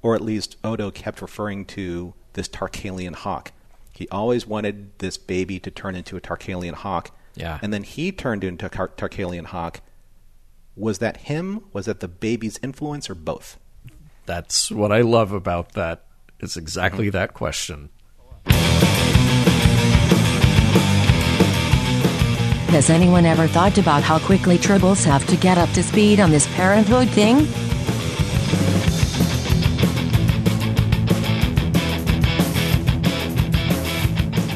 [0.02, 3.52] or at least Odo kept referring to this Tarkalean hawk.
[3.92, 7.10] He always wanted this baby to turn into a Tarkalean hawk.
[7.34, 7.58] Yeah.
[7.62, 9.80] And then he turned into a Tar- Tarkalean hawk.
[10.76, 11.64] Was that him?
[11.72, 13.58] Was that the baby's influence or both?
[14.26, 16.04] That's what I love about that.
[16.40, 17.90] It's exactly that question.
[22.72, 26.30] Has anyone ever thought about how quickly tribbles have to get up to speed on
[26.30, 27.46] this parenthood thing?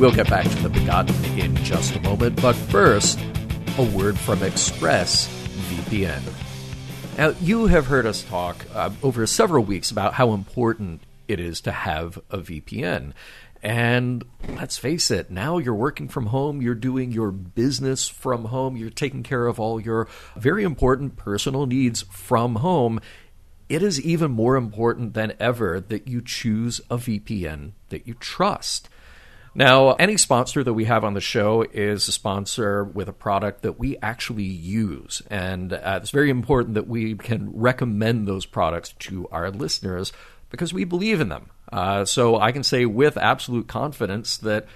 [0.01, 3.21] We'll get back to the Begotten in just a moment, but first,
[3.77, 5.29] a word from Express
[5.69, 6.23] VPN.
[7.19, 11.61] Now, you have heard us talk uh, over several weeks about how important it is
[11.63, 13.13] to have a VPN.
[13.67, 18.77] And let's face it, now you're working from home, you're doing your business from home,
[18.77, 23.01] you're taking care of all your very important personal needs from home.
[23.69, 28.89] It is even more important than ever that you choose a VPN that you trust.
[29.53, 33.63] Now, any sponsor that we have on the show is a sponsor with a product
[33.63, 35.23] that we actually use.
[35.29, 40.13] And uh, it's very important that we can recommend those products to our listeners
[40.51, 41.51] because we believe in them.
[41.73, 44.67] Uh, so I can say with absolute confidence that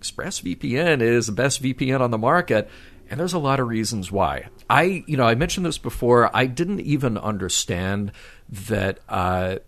[0.00, 2.68] ExpressVPN is the best VPN on the market.
[3.08, 4.48] And there's a lot of reasons why.
[4.68, 6.34] I, you know, I mentioned this before.
[6.34, 8.10] I didn't even understand
[8.48, 9.58] that uh,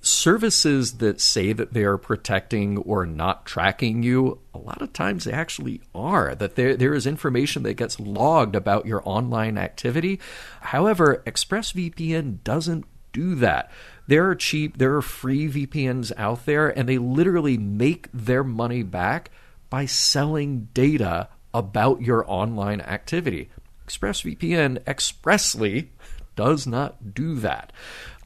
[0.00, 5.24] services that say that they are protecting or not tracking you, a lot of times
[5.24, 6.34] they actually are.
[6.34, 10.20] That there there is information that gets logged about your online activity.
[10.60, 13.70] However, ExpressVPN doesn't do that.
[14.06, 18.82] There are cheap, there are free VPNs out there, and they literally make their money
[18.82, 19.30] back
[19.68, 23.50] by selling data about your online activity.
[23.86, 25.90] ExpressVPN expressly
[26.36, 27.72] does not do that.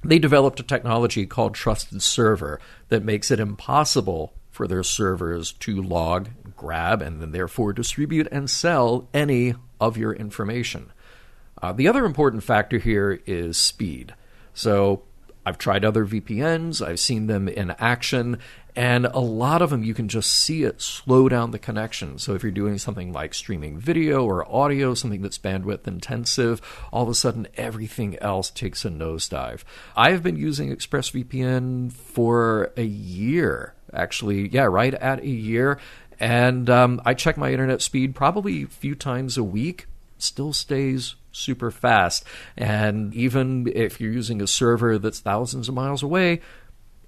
[0.03, 5.81] They developed a technology called Trusted Server that makes it impossible for their servers to
[5.81, 10.93] log, grab, and then therefore distribute and sell any of your information.
[11.62, 14.14] Uh, the other important factor here is speed.
[14.55, 15.03] So
[15.44, 18.38] I've tried other VPNs, I've seen them in action,
[18.76, 22.18] and a lot of them you can just see it slow down the connection.
[22.18, 26.61] So if you're doing something like streaming video or audio, something that's bandwidth intensive,
[26.93, 29.62] all of a sudden everything else takes a nosedive.
[29.97, 35.78] I have been using ExpressVPN for a year, actually, yeah, right at a year.
[36.18, 39.86] And um, I check my internet speed probably a few times a week
[40.23, 42.25] still stays super fast.
[42.57, 46.41] And even if you're using a server that's thousands of miles away,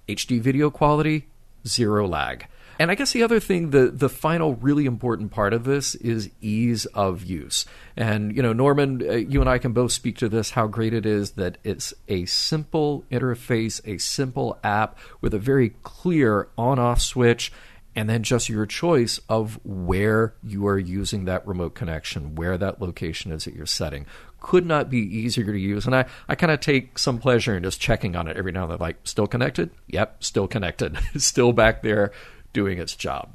[0.09, 1.29] HD video quality,
[1.67, 2.47] zero lag.
[2.79, 6.31] And I guess the other thing, the the final really important part of this is
[6.41, 7.65] ease of use.
[7.97, 10.51] And you know, Norman, uh, you and I can both speak to this.
[10.51, 15.71] How great it is that it's a simple interface, a simple app with a very
[15.83, 17.53] clear on-off switch
[17.95, 22.80] and then just your choice of where you are using that remote connection, where that
[22.80, 24.07] location is that you're setting.
[24.40, 25.86] Could not be easier to use.
[25.86, 28.62] And I, I kind of take some pleasure in just checking on it every now
[28.62, 29.70] and then, like, still connected?
[29.88, 30.99] Yep, still connected.
[31.16, 32.12] still back there
[32.53, 33.30] doing its job.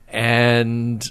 [0.07, 1.09] and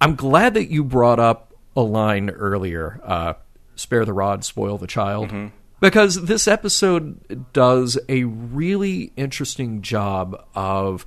[0.00, 3.00] I'm glad that you brought up a line earlier.
[3.04, 3.34] Uh,
[3.76, 5.28] spare the rod, spoil the child.
[5.28, 5.48] Mm-hmm.
[5.80, 11.04] Because this episode does a really interesting job of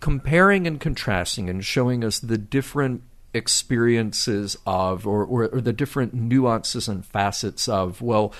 [0.00, 3.02] comparing and contrasting and showing us the different
[3.34, 8.32] experiences of or, or, or, the different nuances and facets of well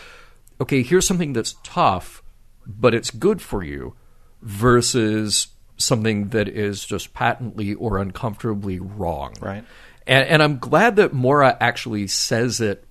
[0.58, 2.22] okay here's something that's tough
[2.66, 3.94] but it's good for you
[4.40, 9.64] versus something that is just patently or uncomfortably wrong right
[10.06, 12.84] and, and i'm glad that Mora actually says it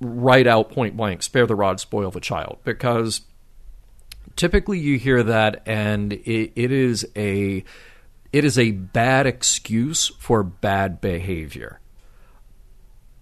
[0.00, 3.22] right out point blank spare the rod spoil the child because
[4.36, 7.64] typically you hear that and it, it is a
[8.32, 11.80] it is a bad excuse for bad behavior.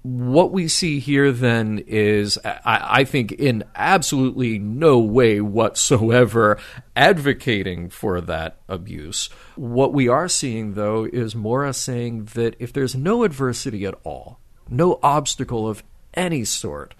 [0.03, 2.61] What we see here then is, I,
[3.01, 6.59] I, think, in absolutely no way whatsoever
[6.94, 9.28] advocating for that abuse.
[9.57, 14.38] What we are seeing, though, is Mora saying that if there's no adversity at all,
[14.68, 15.82] no obstacle of
[16.14, 16.94] any sort,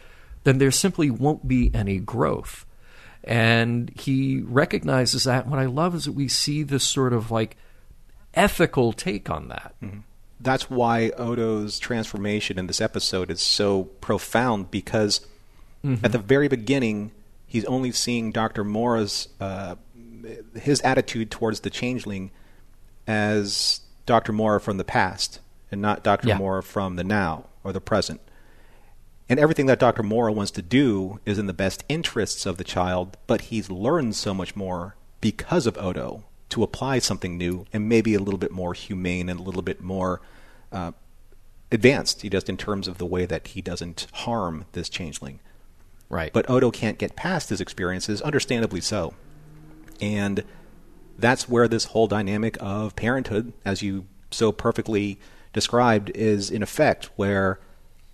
[0.45, 2.67] then there simply won't be any growth.
[3.23, 5.47] And he recognizes that.
[5.47, 7.57] What I love is that we see this sort of like
[8.35, 9.75] ethical take on that.
[9.83, 10.01] Mm-hmm.
[10.41, 15.21] That's why Odo's transformation in this episode is so profound because
[15.85, 16.05] mm-hmm.
[16.05, 17.11] at the very beginning,
[17.47, 18.63] he's only seeing Dr.
[18.63, 19.75] Mora's uh,
[20.55, 22.31] his attitude towards the changeling
[23.07, 24.33] as Dr.
[24.33, 26.29] Mora from the past and not Dr.
[26.29, 26.39] Yeah.
[26.39, 28.21] Mora from the now or the present.
[29.29, 30.03] And everything that Dr.
[30.03, 34.15] Mora wants to do is in the best interests of the child, but he's learned
[34.15, 38.51] so much more because of Odo to apply something new and maybe a little bit
[38.51, 40.21] more humane and a little bit more
[40.73, 40.93] uh,
[41.71, 45.41] advanced, just in terms of the way that he doesn't harm this changeling.
[46.09, 46.33] Right.
[46.33, 49.15] But Odo can't get past his experiences, understandably so.
[50.01, 50.43] And
[51.19, 55.19] that's where this whole dynamic of parenthood, as you so perfectly
[55.53, 57.61] described, is in effect, where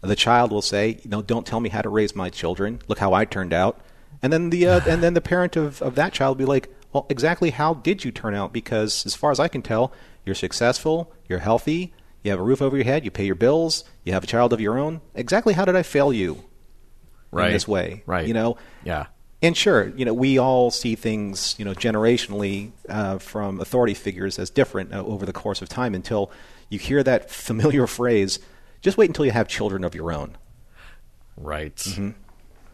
[0.00, 2.80] the child will say, "You know, don't tell me how to raise my children.
[2.88, 3.80] Look how I turned out."
[4.22, 6.74] And then the uh, and then the parent of, of that child will be like,
[6.94, 8.52] well, exactly how did you turn out?
[8.52, 9.92] Because as far as I can tell,
[10.24, 11.92] you're successful, you're healthy,
[12.22, 14.52] you have a roof over your head, you pay your bills, you have a child
[14.52, 15.00] of your own.
[15.14, 16.44] Exactly how did I fail you
[17.32, 17.48] right.
[17.48, 18.04] in this way?
[18.06, 18.28] Right.
[18.28, 18.56] You know?
[18.84, 19.06] Yeah.
[19.42, 24.38] And sure, you know, we all see things, you know, generationally uh, from authority figures
[24.38, 26.30] as different uh, over the course of time until
[26.70, 28.38] you hear that familiar phrase,
[28.82, 30.38] just wait until you have children of your own.
[31.36, 31.74] Right.
[31.74, 32.10] Mm-hmm.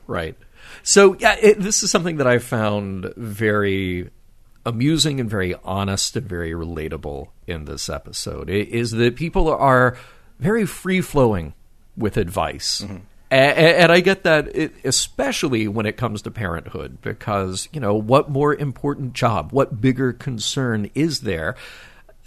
[0.06, 0.36] Right.
[0.82, 4.10] So yeah, it, this is something that I found very
[4.66, 8.50] amusing and very honest and very relatable in this episode.
[8.50, 9.96] It is that people are
[10.38, 11.54] very free flowing
[11.96, 12.82] with advice.
[12.82, 12.96] Mm-hmm.
[13.32, 14.48] And, and, I get that,
[14.82, 20.12] especially when it comes to parenthood, because, you know, what more important job, what bigger
[20.12, 21.54] concern is there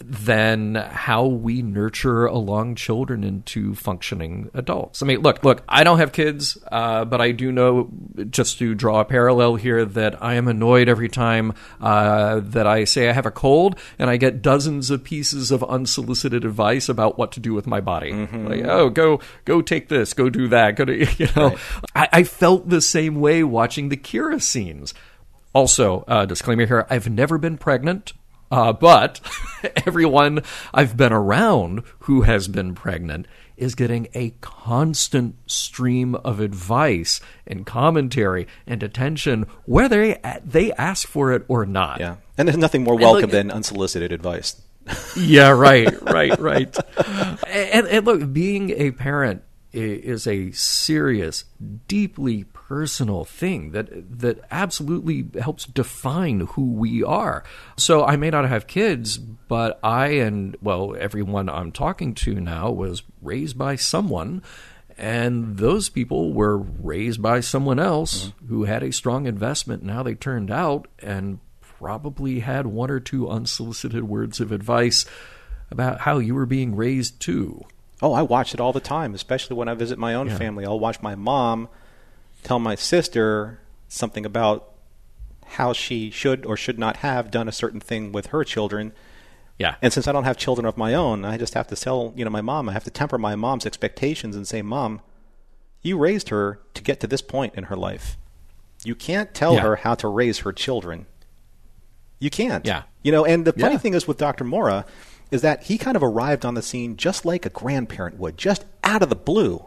[0.09, 5.01] than how we nurture along children into functioning adults.
[5.01, 7.89] I mean, look, look, I don't have kids, uh, but I do know,
[8.29, 12.83] just to draw a parallel here, that I am annoyed every time uh, that I
[12.83, 17.17] say I have a cold and I get dozens of pieces of unsolicited advice about
[17.17, 18.11] what to do with my body.
[18.11, 18.47] Mm-hmm.
[18.47, 21.49] Like, oh, go, go take this, go do that, go to, you know.
[21.49, 21.57] Right.
[21.95, 24.93] I, I felt the same way watching the Kira scenes.
[25.53, 28.13] Also, uh, disclaimer here: I've never been pregnant.
[28.53, 29.19] Uh, but
[29.87, 30.43] everyone
[30.75, 33.25] I've been around who has been pregnant
[33.57, 41.31] is getting a constant stream of advice and commentary and attention, whether they ask for
[41.33, 41.99] it or not.
[41.99, 42.17] Yeah.
[42.37, 44.61] And there's nothing more look- welcome than unsolicited advice.
[45.17, 46.77] Yeah, right, right, right.
[47.47, 49.41] And, and look, being a parent
[49.71, 51.45] is a serious,
[51.87, 52.43] deeply
[52.73, 53.87] personal thing that
[54.19, 57.43] that absolutely helps define who we are.
[57.77, 62.71] So I may not have kids, but I and well, everyone I'm talking to now
[62.71, 64.41] was raised by someone.
[64.97, 68.47] And those people were raised by someone else mm-hmm.
[68.47, 72.99] who had a strong investment in how they turned out and probably had one or
[72.99, 75.05] two unsolicited words of advice
[75.69, 77.63] about how you were being raised too.
[78.01, 80.65] Oh, I watch it all the time, especially when I visit my own family.
[80.65, 81.69] I'll watch my mom
[82.43, 84.69] tell my sister something about
[85.45, 88.91] how she should or should not have done a certain thing with her children.
[89.59, 89.75] Yeah.
[89.81, 92.25] And since I don't have children of my own, I just have to tell, you
[92.25, 95.01] know, my mom, I have to temper my mom's expectations and say, "Mom,
[95.81, 98.17] you raised her to get to this point in her life.
[98.83, 99.61] You can't tell Yeah.
[99.61, 101.05] her how to raise her children.
[102.19, 102.65] You can't.
[102.65, 102.83] Yeah.
[103.03, 103.79] You know, and the funny Yeah.
[103.79, 104.43] thing is with Dr.
[104.43, 104.85] Mora
[105.29, 108.65] is that he kind of arrived on the scene just like a grandparent would, just
[108.83, 109.65] out of the blue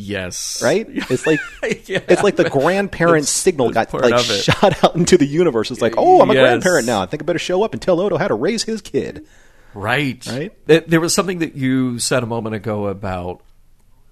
[0.00, 0.62] yes.
[0.62, 0.86] right?
[1.10, 1.40] It's like
[1.88, 2.00] Yeah.
[2.08, 5.70] it's like the grandparent signal got like shot out into the universe.
[5.70, 7.02] It's like, oh, I'm a grandparent now.
[7.02, 9.26] I think I better show up and tell Odo how to raise his kid.
[9.74, 10.24] Right.
[10.26, 10.66] Right?
[10.66, 13.42] There- There was something that you said a moment ago about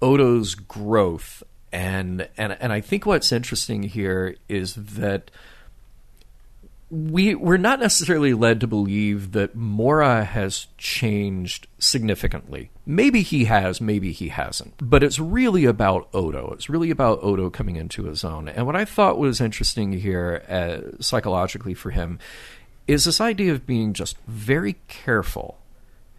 [0.01, 5.31] Odo's growth and and and I think what's interesting here is that
[6.91, 12.71] we we're not necessarily led to believe that Mora has changed significantly.
[12.87, 14.75] Maybe he has, maybe he hasn't.
[14.81, 16.51] But it's really about Odo.
[16.55, 18.49] It's really about Odo coming into his own.
[18.49, 22.19] And what I thought was interesting here, uh, psychologically for him,
[22.87, 25.59] is this idea of being just very careful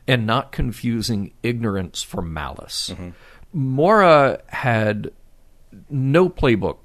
[0.08, 2.92] and not confusing ignorance for malice.
[3.54, 5.12] Mora had
[5.90, 6.78] no playbook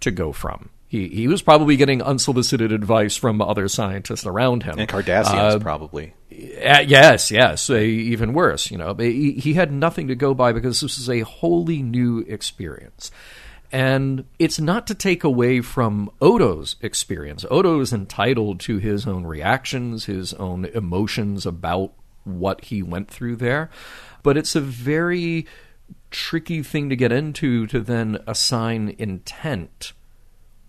[0.00, 0.70] to go from.
[0.92, 4.78] He he was probably getting unsolicited advice from other scientists around him.
[4.78, 6.12] And Cardassians Uh, probably.
[6.30, 8.70] uh, yes, yes, uh, even worse.
[8.70, 12.18] You know, he, he had nothing to go by because this is a wholly new
[12.28, 13.10] experience,
[13.72, 17.46] and it's not to take away from Odo's experience.
[17.50, 23.36] Odo is entitled to his own reactions, his own emotions about what he went through
[23.36, 23.70] there,
[24.22, 25.46] but it's a very
[26.10, 29.94] tricky thing to get into to then assign intent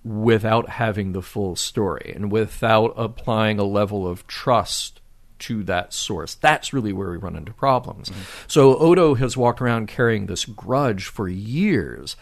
[0.03, 4.99] without having the full story and without applying a level of trust
[5.39, 6.35] to that source.
[6.35, 8.09] That's really where we run into problems.
[8.09, 8.21] Mm-hmm.
[8.47, 12.15] So Odo has walked around carrying this grudge for years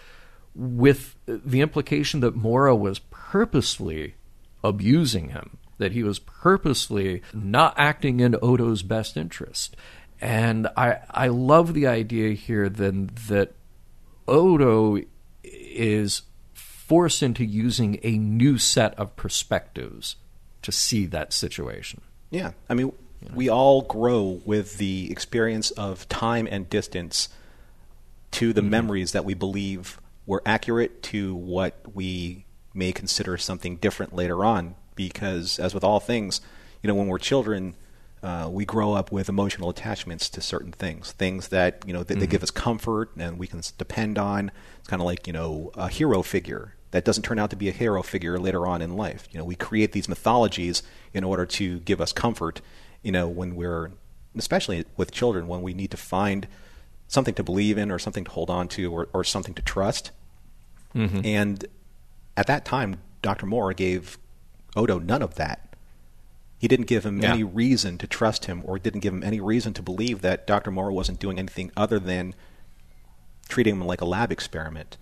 [0.56, 4.16] with the implication that Mora was purposely
[4.64, 9.76] abusing him, that he was purposely not acting in Odo's best interest.
[10.20, 13.54] And I I love the idea here then that
[14.28, 15.00] Odo
[15.44, 16.22] is
[16.92, 20.18] forced into using a new set of perspectives
[20.62, 22.02] to see that situation.
[22.30, 22.52] Yeah.
[22.68, 22.92] I mean,
[23.34, 27.30] we all grow with the experience of time and distance
[28.32, 34.14] to the memories that we believe were accurate to what we may consider something different
[34.14, 34.76] later on.
[34.94, 36.42] Because, as with all things,
[36.84, 37.74] you know, when we're children,
[38.22, 42.20] uh, we grow up with emotional attachments to certain things, things that you know that
[42.20, 44.52] they give us comfort and we can depend on.
[44.80, 47.70] It's kind of like you know a hero figure that doesn't turn out to be
[47.70, 49.28] a hero figure later on in life.
[49.32, 50.84] You know, we create these mythologies
[51.14, 52.62] in order to give us comfort.
[53.02, 53.92] You know, when we're
[54.38, 56.48] especially with children, when we need to find
[57.08, 60.12] something to believe in or something to hold on to or, or something to trust.
[60.96, 61.26] Mm-hmm.
[61.26, 61.66] And
[62.38, 63.46] at that time, Dr.
[63.46, 64.18] Mora gave
[64.76, 65.76] Odo none of that.
[66.58, 67.34] He didn't give him Yeah.
[67.34, 70.72] any reason to trust him or didn't give him any reason to believe that Dr.
[70.72, 72.34] Mora wasn't doing anything other than
[73.50, 74.98] treating him like a lab experiment.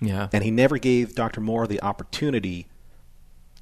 [0.00, 0.28] Yeah.
[0.32, 1.40] And he never gave Dr.
[1.40, 2.66] Mora the opportunity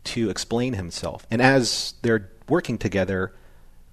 [0.05, 1.27] to explain himself.
[1.31, 3.35] And as they're working together,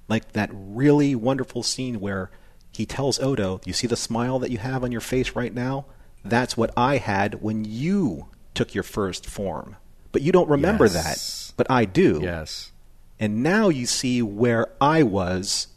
[0.08, 2.30] like that really wonderful scene where
[2.72, 5.86] he tells Odo, You see the smile that you have on your face right now?
[6.24, 9.76] That's what I had when you took your first form.
[10.12, 11.48] But you don't remember Yes.
[11.48, 11.54] that.
[11.58, 12.20] But I do.
[12.22, 12.72] yes.
[13.20, 15.68] And now you see where I was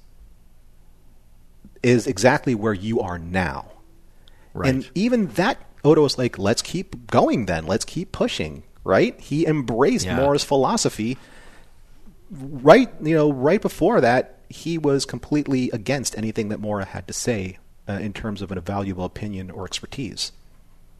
[1.83, 3.71] is exactly where you are now.
[4.55, 4.69] Right.
[4.69, 5.59] And even that,
[5.89, 7.67] Odo was like, let's keep going then.
[7.67, 9.19] Let's keep pushing, right?
[9.21, 10.17] He embraced Yeah.
[10.17, 11.17] Mora's philosophy.
[12.31, 17.15] Right, you know, right before that, he was completely against anything that Mora had to
[17.15, 17.57] say
[17.89, 20.33] uh, in terms of a valuable opinion or expertise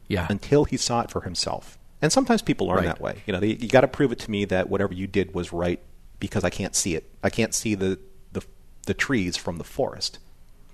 [0.07, 0.25] yeah.
[0.29, 1.77] until he saw it for himself.
[2.01, 2.85] And sometimes people learn Right.
[2.87, 3.21] that way.
[3.27, 5.53] You know, they, you got to prove it to me that whatever you did was
[5.53, 5.79] right
[6.19, 7.07] because I can't see it.
[7.23, 7.99] I can't see the
[8.31, 8.41] the,
[8.87, 10.17] the trees from the forest.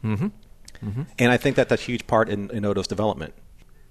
[0.03, 0.27] Mm-hmm.
[1.19, 3.33] And I think that that's a huge part in, in Odo's development.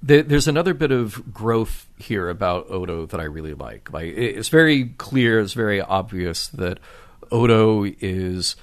[0.07, 3.91] There, there's another bit of growth here about Odo that I really like.
[3.91, 6.79] Like it's very clear, it's very obvious that
[7.33, 8.55] Odo is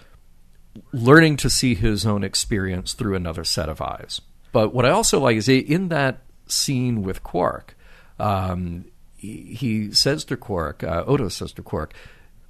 [0.94, 4.22] learning to see his own experience through another set of eyes.
[4.52, 7.76] But what I also like is in that scene with Quark,
[8.20, 8.86] um,
[9.18, 11.92] he, he says to Quark, uh, Odo says to Quark,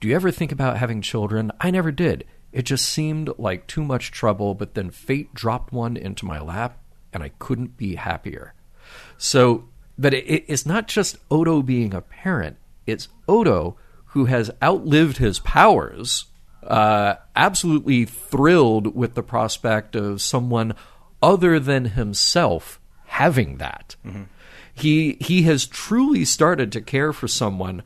[0.01, 1.53] "Do you ever think about having children?
[1.61, 2.25] I never did.
[2.51, 6.77] It just seemed like too much trouble, but then fate dropped one into my lap,
[7.13, 8.53] and I couldn't be happier."
[9.23, 9.65] So,
[9.99, 12.57] but it, it's not just Odo being a parent;
[12.87, 16.25] it's Odo who has outlived his powers,
[16.63, 20.73] uh, absolutely thrilled with the prospect of someone
[21.21, 23.95] other than himself having that.
[24.73, 27.83] He he has truly started to care for someone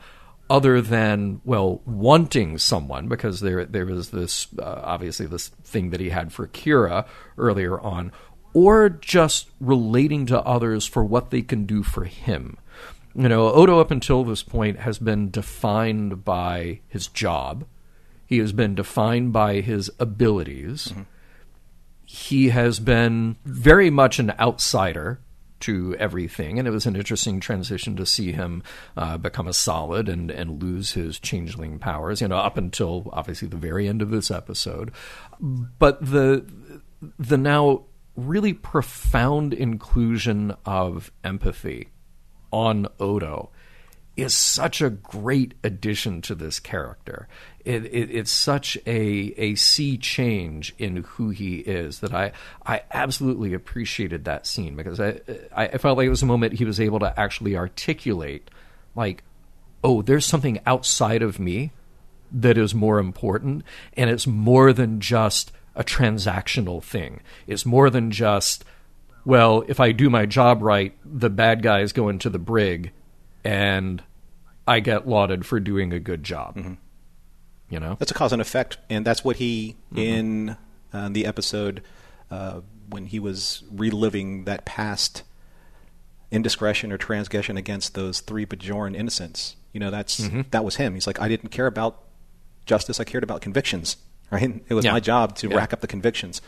[0.50, 6.00] other than well wanting someone because there there was this uh, obviously this thing that
[6.00, 7.06] he had for Kira
[7.38, 8.14] earlier on
[8.56, 12.58] or just relating to others for what they can do for him.
[13.14, 17.66] You know, Odo up until this point has been defined by his job.
[18.26, 20.94] He has been defined by his abilities.
[22.06, 25.20] He has been very much an outsider
[25.62, 28.64] to everything, and it was an interesting transition to see him
[28.96, 33.50] uh, become a solid and, and lose his changeling powers, you know, up until obviously
[33.50, 34.92] the very end of this episode.
[35.42, 36.46] But the
[37.20, 37.84] the now
[38.16, 41.90] really profound inclusion of empathy
[42.52, 43.50] on Odo
[44.16, 47.28] is such a great addition to this character.
[47.66, 52.32] It, it, it's such a a sea change in who he is that I
[52.66, 55.20] I absolutely appreciated that scene because I
[55.54, 58.50] I felt like it was a moment he was able to actually articulate
[58.96, 59.24] like
[59.84, 61.72] oh there's something outside of me
[62.32, 63.64] that is more important
[63.98, 67.22] and it's more than just a transactional thing.
[67.48, 68.64] It's more than just
[69.26, 72.92] well, if I do my job right, the bad guys go into the brig
[73.44, 74.04] and
[74.68, 76.78] I get lauded for doing a good job.
[77.70, 77.96] You know?
[77.98, 79.98] That's a cause and effect, and that's what he Mm-hmm.
[80.00, 80.58] in
[80.94, 81.82] uh, the episode
[82.32, 85.24] uh, when he was reliving that past
[86.32, 89.56] indiscretion or transgression against those three Bajoran innocents.
[89.74, 90.42] You know, that's Mm-hmm.
[90.52, 90.94] that was him.
[90.94, 92.02] He's like, I didn't care about
[92.66, 93.98] justice; I cared about convictions.
[94.32, 94.62] Right?
[94.68, 94.92] It was Yeah.
[94.94, 95.56] my job to Yeah.
[95.58, 96.42] rack up the convictions.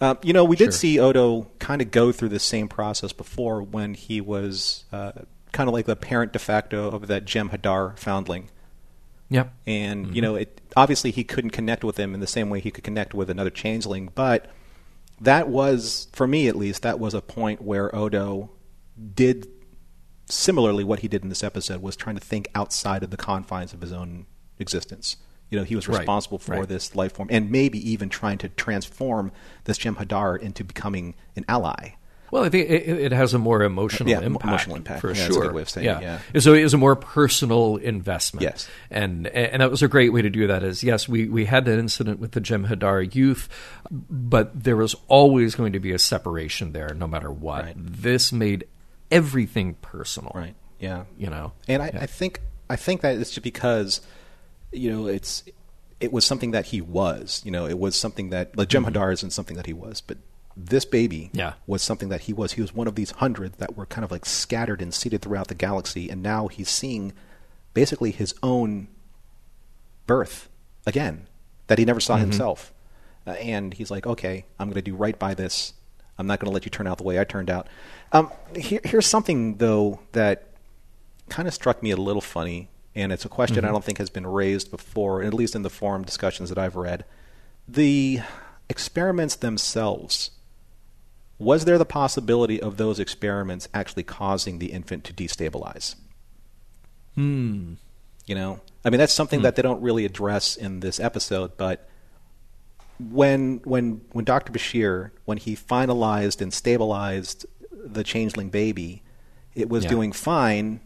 [0.00, 0.72] Uh, you know, we did Sure.
[0.72, 5.12] see Odo kind of go through the same process before when he was uh,
[5.52, 8.48] kind of like the parent de facto of that Jem'Hadar foundling
[9.30, 9.52] Yep.
[9.66, 12.70] and you know it obviously he couldn't connect with him in the same way he
[12.70, 14.50] could connect with another changeling but
[15.20, 18.50] that was for me at least that was a point where odo
[19.14, 19.48] did
[20.26, 23.72] similarly what he did in this episode was trying to think outside of the confines
[23.72, 24.26] of his own
[24.58, 25.16] existence
[25.54, 26.68] you know he was Right, responsible for right.
[26.68, 29.30] this life form and maybe even trying to transform
[29.64, 31.94] this Jem'Hadar into becoming an ally
[32.30, 34.44] Well, I think it, it has a more emotional Yeah, impact.
[34.44, 35.00] emotional impact.
[35.02, 35.24] for Yeah, sure.
[35.26, 36.02] that's a good way of saying it,
[36.34, 36.40] yeah.
[36.40, 38.42] So it was a more personal investment.
[38.42, 38.68] Yes.
[38.90, 40.62] and and that was a great way to do that.
[40.64, 43.48] Is yes, we we had that incident with the Jem'Hadar youth,
[44.10, 47.64] but there was always going to be a separation there, no matter what.
[47.66, 47.74] Right.
[47.78, 48.64] This made
[49.10, 50.32] everything personal.
[50.34, 51.52] right yeah You know.
[51.68, 52.02] And I, Yeah.
[52.02, 54.00] I think I think that it's just because
[54.74, 55.42] you know it's
[56.00, 57.40] it was something that he was.
[57.44, 60.18] You know, it was something that like Jem'Hadar isn't something that he was, but
[60.56, 61.38] this baby Mm-hmm.
[61.38, 61.52] Yeah.
[61.66, 62.52] was something that he was.
[62.52, 65.48] He was one of these hundred that were kind of like scattered and seated throughout
[65.48, 67.12] the galaxy, and now he's seeing
[67.72, 68.88] basically his own
[70.06, 70.48] birth
[70.86, 71.26] again
[71.66, 72.22] that he never saw Mm-hmm.
[72.22, 72.72] himself.
[73.26, 75.72] Uh, and he's like, okay, I'm going to do right by this.
[76.18, 77.68] I'm not going to let you turn out the way I turned out.
[78.12, 80.48] Um, here, here's something though that
[81.30, 84.10] kind of struck me a little funny, and it's a question I don't think has
[84.10, 87.04] been raised before, at least in the forum discussions that I've read.
[87.66, 88.20] The
[88.68, 90.30] experiments themselves.
[91.38, 95.96] Was there the possibility of those experiments actually causing the infant to destabilize?
[97.16, 97.74] Hmm.
[98.26, 101.56] You know, I mean, that's something that they don't really address in this episode.
[101.56, 101.88] But
[102.98, 109.02] when when when Doctor Bashir, when he finalized and stabilized the changeling baby,
[109.54, 109.90] it was Yeah.
[109.90, 110.80] doing fine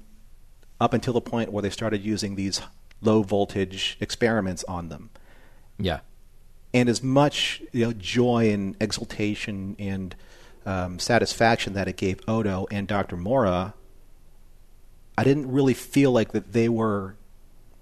[0.81, 2.61] up until the point where they started using these
[3.01, 5.11] low voltage experiments on them.
[5.79, 6.01] Yeah.
[6.75, 10.15] And as much you know, joy and exultation and
[10.67, 13.17] um, satisfaction that it gave Odo and Dr.
[13.17, 13.75] Mora,
[15.17, 17.17] I didn't really feel like that they were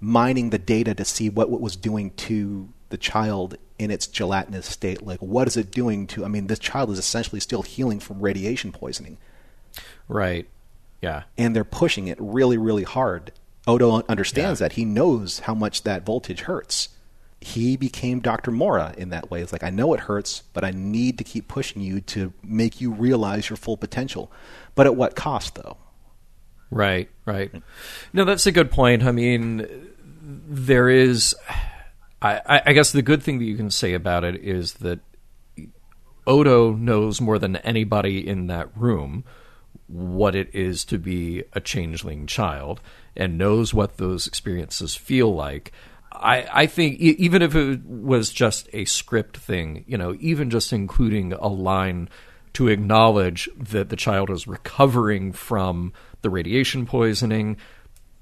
[0.00, 4.66] mining the data to see what it was doing to the child in its gelatinous
[4.66, 5.02] state.
[5.02, 6.24] Like, what is it doing to?
[6.24, 9.18] I mean, this child is essentially still healing from radiation poisoning.
[10.08, 10.48] Right.
[11.02, 11.24] Yeah.
[11.36, 13.32] And they're pushing it really, really hard.
[13.66, 14.68] Odo understands Yeah.
[14.68, 14.72] that.
[14.74, 16.88] He knows how much that voltage hurts.
[17.40, 18.50] He became Dr.
[18.50, 19.42] Mora in that way.
[19.42, 22.80] It's like, I know it hurts, but I need to keep pushing you to make
[22.80, 24.32] you realize your full potential.
[24.74, 25.76] But at what cost, though?
[26.70, 27.50] Right, right.
[28.12, 29.02] No, that's a good point.
[29.04, 29.66] I mean,
[30.48, 31.36] there is.
[32.22, 35.00] I, I- I guess the good thing that you can say about it is that
[36.26, 39.24] Odo knows more than anybody in that room
[39.88, 42.80] what it is to be a changeling child
[43.16, 45.72] and knows what those experiences feel like.
[46.12, 50.72] I, I think even if it was just a script thing, you know, even just
[50.72, 52.08] including a line
[52.54, 57.58] to acknowledge that the child is recovering from the radiation poisoning.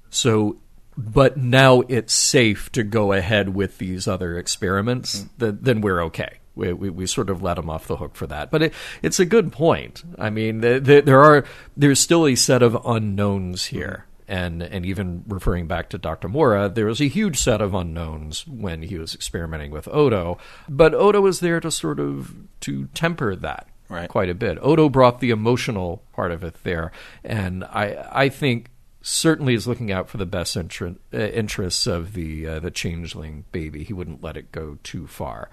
[0.09, 0.57] So,
[0.97, 5.39] but now it's safe to go ahead with these other experiments, mm.
[5.39, 6.39] th- then we're okay.
[6.55, 8.49] We, we, we sort of let him off the hook for that.
[8.51, 10.03] But it, it's a good point.
[10.17, 11.45] I mean, th- th- there are
[11.75, 14.05] there's still a set of unknowns here.
[14.27, 16.27] And, and even referring back to Dr.
[16.27, 20.39] Mora, there was a huge set of unknowns when he was experimenting with Odo.
[20.67, 24.09] But Odo was there to sort of to temper that Right.
[24.09, 24.57] quite a bit.
[24.63, 26.91] Odo brought the emotional part of it there,
[27.23, 28.71] and I I think
[29.03, 33.45] certainly is looking out for the best inter- uh, interests of the uh, the changeling
[33.51, 33.83] baby.
[33.83, 35.51] He wouldn't let it go too far.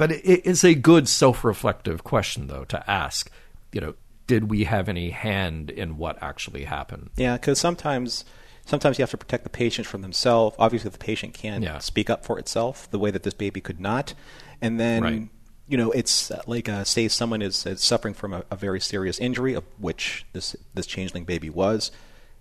[0.00, 3.30] But it, it's a good self-reflective question, though, to ask.
[3.72, 3.94] You know,
[4.26, 7.10] did we have any hand in what actually happened?
[7.16, 8.24] Yeah, because sometimes
[8.64, 10.56] sometimes you have to protect the patient from themselves.
[10.58, 11.78] Obviously, the patient can Yeah.
[11.78, 14.14] speak up for itself the way that this baby could not.
[14.62, 15.28] And then, Right.
[15.68, 18.80] you know, it's uh, like uh, say someone is, is suffering from a, a very
[18.80, 21.90] serious injury, of which this this changeling baby was,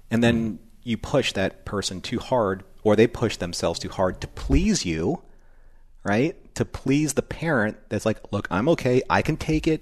[0.10, 4.28] and then you push that person too hard, or they push themselves too hard to
[4.28, 5.22] please you,
[6.04, 6.36] right?
[6.60, 9.82] To please the parent that's like, look, I'm okay, I can take it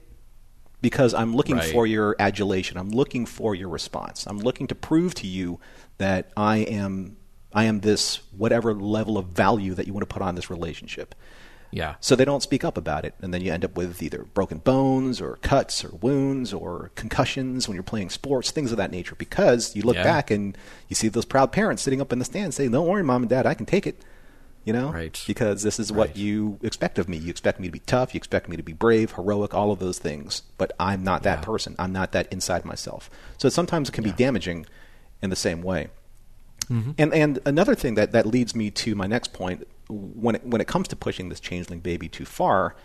[0.80, 1.72] because I'm looking Right.
[1.72, 2.78] for your adulation.
[2.78, 4.28] I'm looking for your response.
[4.28, 5.60] I'm looking to prove to you
[5.98, 7.18] that I am
[7.52, 11.16] I am this whatever level of value that you want to put on this relationship.
[11.72, 14.26] Yeah, So they don't speak up about it, and then you end up with either
[14.36, 18.92] broken bones or cuts or wounds or concussions when you're playing sports, things of that
[18.92, 19.16] nature.
[19.16, 20.04] Because you look Yeah.
[20.04, 20.56] back and
[20.90, 23.30] you see those proud parents sitting up in the stands saying, "Don't worry, mom and
[23.30, 24.00] dad, I can take it."
[24.68, 25.24] You know, Right.
[25.26, 26.18] because this is what Right.
[26.18, 27.16] you expect of me.
[27.16, 28.14] You expect me to be tough.
[28.14, 30.42] You expect me to be brave, heroic, all of those things.
[30.58, 31.46] But I'm not that Yeah.
[31.46, 31.74] person.
[31.80, 33.10] I'm not that inside myself.
[33.38, 34.66] So sometimes it can be damaging
[35.22, 35.88] in the same way.
[36.70, 36.92] Mm-hmm.
[36.98, 40.60] And and another thing that, that leads me to my next point when it, when
[40.60, 42.76] it comes to pushing this changeling baby too far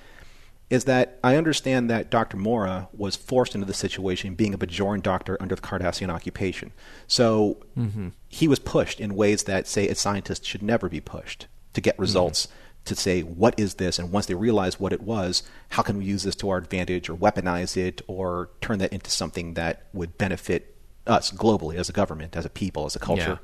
[0.70, 2.36] is that I understand that Dr.
[2.36, 6.70] Mora was forced into the situation being a Bajoran doctor under the Cardassian occupation.
[7.08, 8.10] So mm-hmm.
[8.28, 11.96] he was pushed in ways that say a scientist should never be pushed to get
[11.96, 12.02] hmm.
[12.02, 12.48] results
[12.84, 13.98] to say what is this?
[13.98, 17.08] And once they realize what it was how can we use this to our advantage
[17.08, 21.92] or weaponize it or turn that into something that would benefit us globally as a
[21.92, 23.40] government as a people as a culture?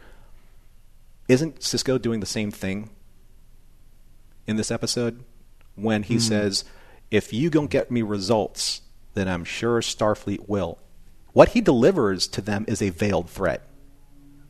[1.28, 2.90] Isn't Sisko doing the same thing
[4.46, 5.22] in this episode
[5.74, 6.20] when he hmm.
[6.20, 6.64] says,
[7.10, 8.80] "If you don't get me results,
[9.14, 10.78] then I'm sure Starfleet will."
[11.34, 13.62] What he delivers to them is a veiled threat,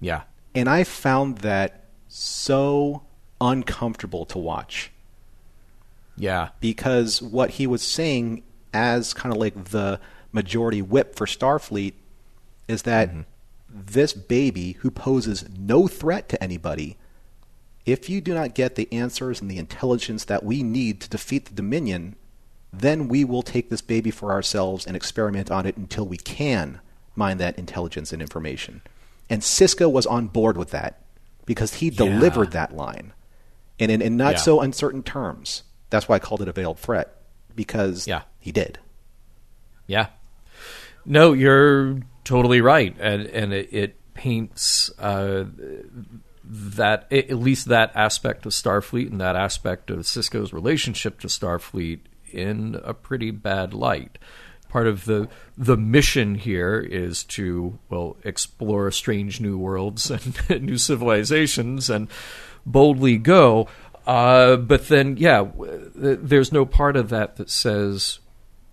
[0.01, 0.23] yeah,
[0.55, 3.03] and I found that so
[3.41, 4.91] uncomfortable to watch.
[6.17, 10.01] Yeah, because what he was saying as kind of like the
[10.33, 11.95] majority whip for Starfleet
[12.67, 13.21] is that mm-hmm.
[13.69, 16.97] this baby who poses no threat to anybody,
[17.87, 21.47] if you do not get the answers and the intelligence that we need to defeat
[21.47, 22.17] the Dominion,
[22.73, 26.81] then we will take this baby for ourselves and experiment on it until we can
[27.17, 28.83] mine that intelligence and information.
[29.31, 31.03] And Sisko was on board with that
[31.47, 33.13] because he delivered that line
[33.81, 34.39] and in, in not Yeah.
[34.39, 35.63] so uncertain terms.
[35.91, 37.15] That's why I called it a veiled threat
[37.55, 38.23] because Yeah.
[38.39, 38.79] he did.
[39.87, 40.09] Yeah.
[41.07, 45.45] No, you're totally right, and and it, it paints uh,
[46.45, 52.01] that at least that aspect of Starfleet and that aspect of Sisko's relationship to Starfleet
[52.33, 54.19] in a pretty bad light.
[54.69, 60.11] Part of the the mission here is to well explore strange new worlds
[60.51, 62.09] and new civilizations and
[62.73, 63.69] boldly go.
[64.07, 65.47] Uh, but then, yeah,
[65.95, 68.21] there's no part of that that says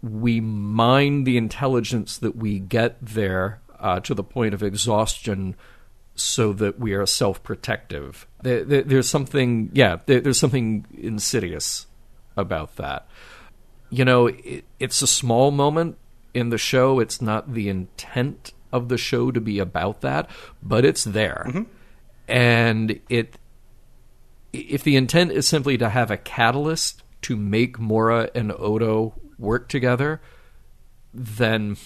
[0.01, 5.55] we mine the intelligence that we get there uh, to the point of exhaustion
[6.15, 8.25] so that we are self protective.
[8.41, 11.87] There, there, there's something, yeah, there, there's something insidious
[12.37, 13.07] about that.
[13.89, 15.97] You know, it, it's a small moment
[16.33, 16.99] in the show.
[16.99, 20.29] It's not the intent of the show to be about that,
[20.61, 21.45] but it's there.
[22.27, 23.37] And it
[24.55, 29.67] if the intent is simply to have a catalyst to make Mora and Odo work
[29.69, 30.21] together,
[31.13, 31.77] then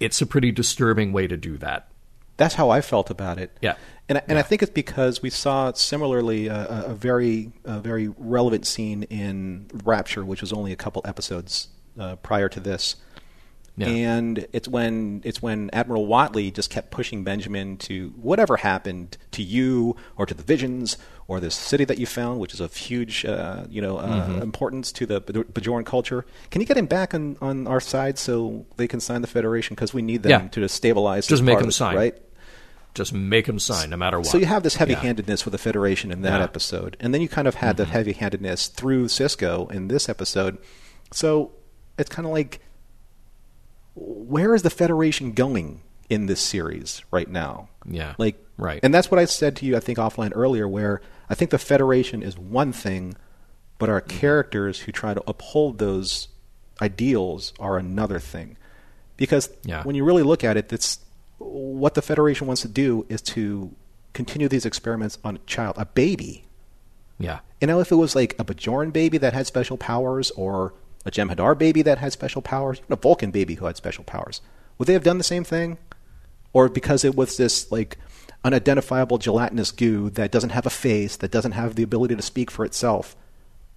[0.00, 1.88] it's a pretty disturbing way to do that.
[2.36, 3.56] That's how I felt about it.
[3.60, 3.76] Yeah.
[4.08, 7.78] And I, and I think it's because we saw similarly a, a, a very a
[7.78, 11.68] very relevant scene in Rapture, which was only a couple episodes
[11.98, 12.96] uh, prior to this.
[13.76, 13.86] Yeah.
[13.88, 19.42] And it's when it's when Admiral Whatley just kept pushing Benjamin to whatever happened to
[19.42, 23.24] you or to the visions or this city that you found, which is of huge
[23.24, 24.42] uh, you know uh, Mm-hmm.
[24.42, 26.26] importance to the Baj- Bajoran culture.
[26.50, 29.74] Can you get him back on, on our side so they can sign the Federation
[29.74, 30.48] because we need them Yeah.
[30.48, 31.26] to stabilize?
[31.26, 31.96] Just make him sign.
[31.96, 32.14] right?
[32.94, 34.26] Just make him sign no matter what.
[34.26, 36.34] So you have this heavy-handedness with the Federation in that Yeah.
[36.34, 36.44] Mm-hmm.
[36.44, 40.58] episode, and then you kind of had the heavy-handedness through Sisko in this episode.
[41.10, 41.52] So
[41.96, 42.60] it's kind of like,
[43.94, 47.68] where is the Federation going in this series right now?
[47.86, 48.14] Yeah.
[48.18, 48.80] like Right.
[48.82, 51.58] and that's what I said to you, I think offline earlier, where I think the
[51.58, 53.14] Federation is one thing,
[53.78, 54.18] but our Mm-hmm.
[54.18, 56.28] characters who try to uphold those
[56.80, 58.56] ideals are another thing.
[59.16, 59.82] Because Yeah.
[59.84, 60.98] when you really look at it, that's
[61.38, 63.72] what the Federation wants to do is to
[64.12, 66.44] continue these experiments on a child, a baby.
[67.18, 67.40] yeah.
[67.60, 70.74] You know, if it was like a Bajoran baby that had special powers, or
[71.04, 74.40] a Jem'Hadar baby that had special powers, even a Vulcan baby who had special powers,
[74.78, 75.78] would they have done the same thing?
[76.52, 77.98] Or because it was this like
[78.44, 82.50] unidentifiable gelatinous goo that doesn't have a face, that doesn't have the ability to speak
[82.50, 83.16] for itself,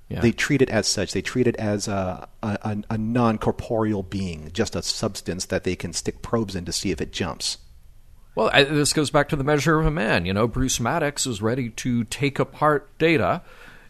[0.09, 0.21] Yeah.
[0.21, 1.13] they treat it as such.
[1.13, 5.75] They treat it as a, a, a, non corporeal being, just a substance that they
[5.75, 7.57] can stick probes in to see if it jumps.
[8.35, 10.25] Well, I, this goes back to the measure of a man.
[10.25, 13.41] You know, Bruce Maddox is ready to take apart Data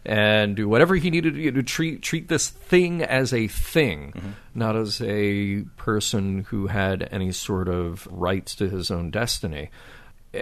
[0.05, 4.13] and do whatever he needed to do to treat treat this thing as a thing,
[4.15, 4.29] mm-hmm.
[4.53, 9.71] not as a person who had any sort of rights to his own destiny.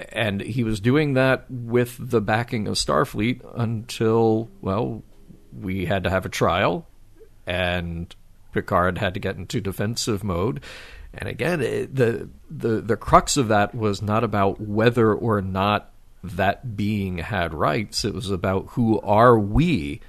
[0.09, 5.03] And he was doing that with the backing of Starfleet until, well,
[5.55, 6.87] we had to have a trial,
[7.45, 8.13] and
[8.53, 10.61] Picard had to get into defensive mode.
[11.13, 15.92] And again, it, the the the crux of that was not about whether or not
[16.23, 18.05] that being had rights.
[18.05, 19.99] It was about who are we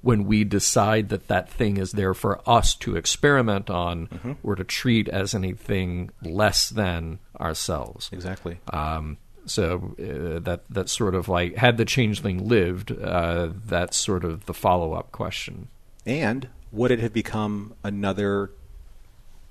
[0.00, 4.64] when we decide that that thing is there for us to experiment on or to
[4.64, 8.08] treat as anything less than ourselves.
[8.12, 8.60] Exactly.
[8.72, 12.92] Um, so uh, that that's sort of like had the changeling lived.
[12.92, 15.68] Uh, that's sort of the follow up question.
[16.06, 18.50] And would it have become another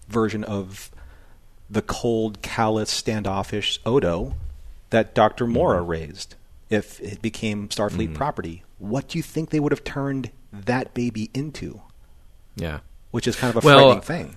[0.08, 0.92] version of
[1.70, 4.36] the cold, callous, standoffish Odo
[4.90, 5.46] that Dr.
[5.46, 5.54] Mm-hmm.
[5.54, 6.36] Mora raised
[6.70, 8.14] if it became Starfleet mm-hmm.
[8.14, 8.64] property?
[8.80, 11.82] What do you think they would have turned that baby into?
[12.56, 12.80] Yeah.
[13.12, 14.36] Which is kind of a Well, frightening thing.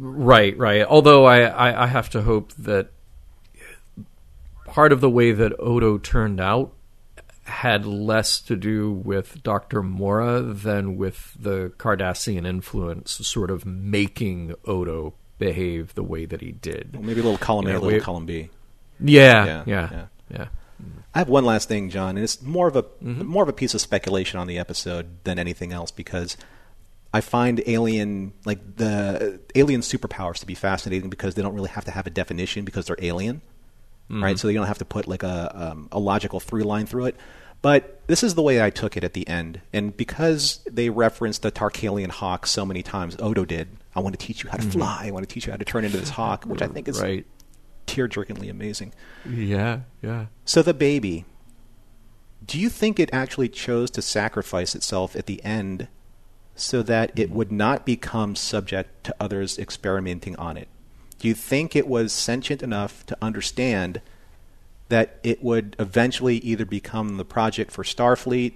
[0.00, 0.84] Right, right.
[0.84, 2.90] Although I, I, I have to hope that
[4.66, 6.72] part of the way that Odo turned out
[7.44, 9.82] had less to do with Dr.
[9.82, 16.52] Mora than with the Cardassian influence sort of making Odo behave the way that he
[16.52, 16.94] did.
[16.94, 18.50] Well, maybe a little column Yeah, A, a little we- column B.
[19.00, 20.06] Yeah, Yeah, yeah, yeah.
[20.30, 20.46] yeah.
[21.14, 23.24] I have one last thing, John, and it's more of a Mm-hmm.
[23.26, 26.36] more of a piece of speculation on the episode than anything else because
[27.12, 31.84] I find alien like the alien superpowers to be fascinating because they don't really have
[31.84, 33.42] to have a definition because they're alien,
[34.10, 34.24] Mm-hmm.
[34.24, 34.38] right?
[34.38, 37.16] So you don't have to put like a um, a logical through line through it.
[37.60, 41.42] But this is the way I took it at the end, and because they referenced
[41.42, 43.68] the Tarkalean hawk so many times, Odo did.
[43.94, 45.04] I want to teach you how to fly.
[45.06, 46.96] I want to teach you how to turn into this hawk, which I think is
[46.96, 47.06] Mm-hmm.
[47.06, 47.26] right.
[47.86, 48.92] Tear-jerkingly amazing.
[49.28, 50.26] Yeah, yeah.
[50.44, 51.24] So the baby,
[52.44, 55.88] do you think it actually chose to sacrifice itself at the end
[56.54, 60.68] so that it would not become subject to others experimenting on it?
[61.18, 64.00] Do you think it was sentient enough to understand
[64.88, 68.54] that it would eventually either become the project for Starfleet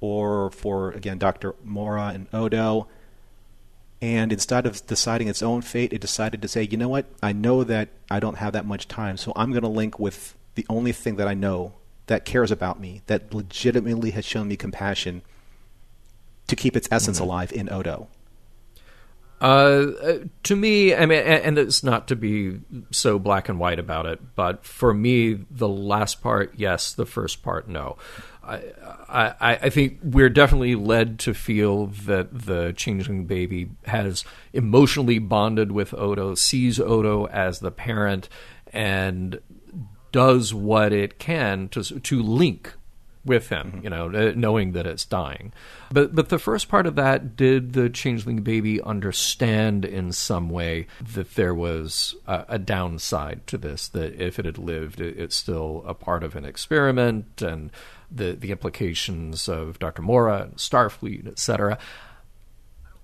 [0.00, 1.54] or for again Dr.
[1.64, 2.88] Mora and Odo?
[4.02, 7.06] And instead of deciding its own fate, it decided to say, you know what?
[7.22, 10.36] I know that I don't have that much time, so I'm going to link with
[10.56, 11.74] the only thing that I know
[12.08, 15.22] that cares about me, that legitimately has shown me compassion
[16.48, 18.08] to keep its essence alive in Odo.
[19.40, 23.78] Uh, uh, to me, I mean, and it's not to be so black and white
[23.78, 26.92] about it, but for me, the last part, yes.
[26.92, 27.98] The first part, no.
[28.44, 28.62] I,
[29.08, 35.72] I, I think we're definitely led to feel that the changeling baby has emotionally bonded
[35.72, 38.28] with Odo, sees Odo as the parent,
[38.72, 39.40] and
[40.10, 42.74] does what it can to to link
[43.24, 45.52] with him, you know, uh, knowing that it's dying.
[45.90, 50.86] But but the first part of that, did the changeling baby understand in some way
[51.14, 53.88] that there was a, a downside to this?
[53.88, 57.70] That if it had lived, it, it's still a part of an experiment, and
[58.14, 60.02] the the implications of Dr.
[60.02, 61.78] Mora and Starfleet, et cetera.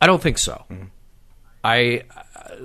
[0.01, 0.65] I don't think so.
[1.65, 2.05] I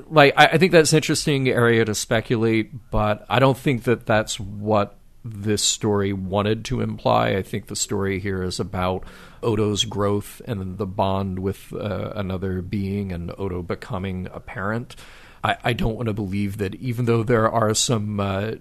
[0.09, 0.33] like.
[0.37, 4.39] I I think that's an interesting area to speculate, but I don't think that that's
[4.39, 7.29] what this story wanted to imply.
[7.29, 9.03] I think the story here is about
[9.41, 14.95] Odo's growth and the bond with uh, another being, and Odo becoming a parent.
[15.43, 18.51] I, I don't want to believe that, even though there are some uh,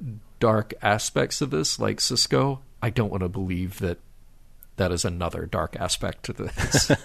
[0.40, 3.98] dark aspects of this, like Sisko, I don't want to believe that
[4.76, 6.90] that is another dark aspect to this.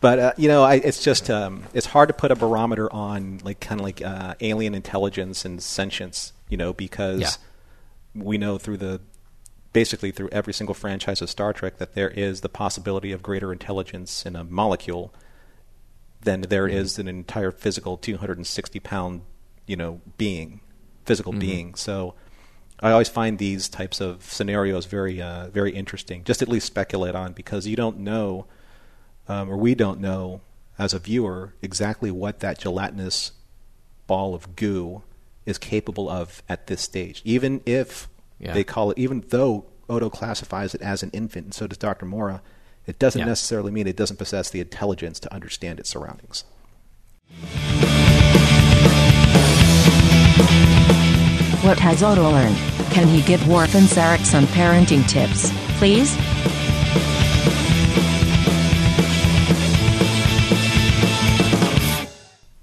[0.00, 3.38] But uh, you know, I, it's just um, it's hard to put a barometer on
[3.44, 7.30] like kind of like uh, alien intelligence and sentience, you know, because Yeah.
[8.24, 9.00] we know through the
[9.72, 13.52] basically through every single franchise of Star Trek that there is the possibility of greater
[13.52, 15.14] intelligence in a molecule
[16.22, 19.22] than there is an entire physical 260 pound,
[19.68, 20.60] you know, being,
[21.04, 21.76] physical being.
[21.76, 22.14] So
[22.82, 26.24] I always find these types of scenarios very, uh, very interesting.
[26.24, 28.46] Just at least speculate on because you don't know,
[29.28, 30.40] um, or we don't know
[30.78, 33.32] as a viewer exactly what that gelatinous
[34.08, 35.02] ball of goo
[35.46, 37.22] is capable of at this stage.
[37.24, 38.08] Even if
[38.40, 38.52] Yeah.
[38.52, 42.04] they call it, even though Odo classifies it as an infant, and so does Dr.
[42.06, 42.42] Mora,
[42.86, 43.26] it doesn't Yeah.
[43.26, 46.44] necessarily mean it doesn't possess the intelligence to understand its surroundings.
[51.62, 52.56] What has Odo learned?
[52.90, 56.10] Can he give Worf and Sarek some parenting tips, please?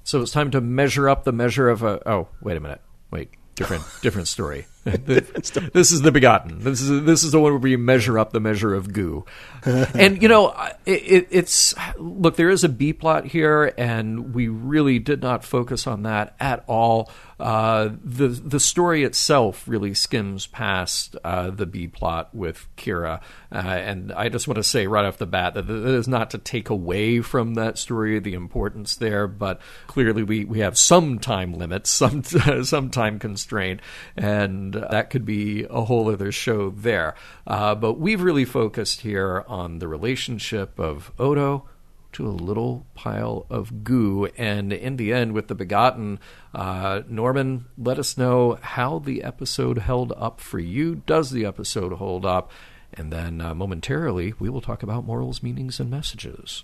[0.03, 2.01] So it's time to measure up the measure of a.
[2.09, 2.81] Oh, wait a minute.
[3.09, 4.65] Wait, different, different story.
[4.85, 6.63] This is the begotten.
[6.63, 9.23] This is this is the one where you measure up the measure of goo.
[9.63, 10.49] and you know,
[10.85, 12.35] it, it's look.
[12.35, 16.63] There is a B plot here, and we really did not focus on that at
[16.67, 17.11] all.
[17.39, 23.55] Uh, the the story itself really skims past uh, the B plot with Kira, uh,
[23.55, 26.37] and I just want to say right off the bat that that is not to
[26.37, 31.53] take away from that story the importance there, but clearly we, we have some time
[31.53, 33.79] limits, some some time constraint,
[34.17, 37.15] and that could be a whole other show there.
[37.47, 41.68] Uh, but we've really focused here on the relationship of Odo
[42.14, 44.26] to a little pile of goo.
[44.38, 46.20] And in the end, with the Begotten,
[46.53, 50.95] uh, Norman, let us know how the episode held up for you.
[50.95, 52.51] Does the episode hold up?
[52.93, 56.64] And then uh, momentarily, we will talk about morals, meanings, and messages.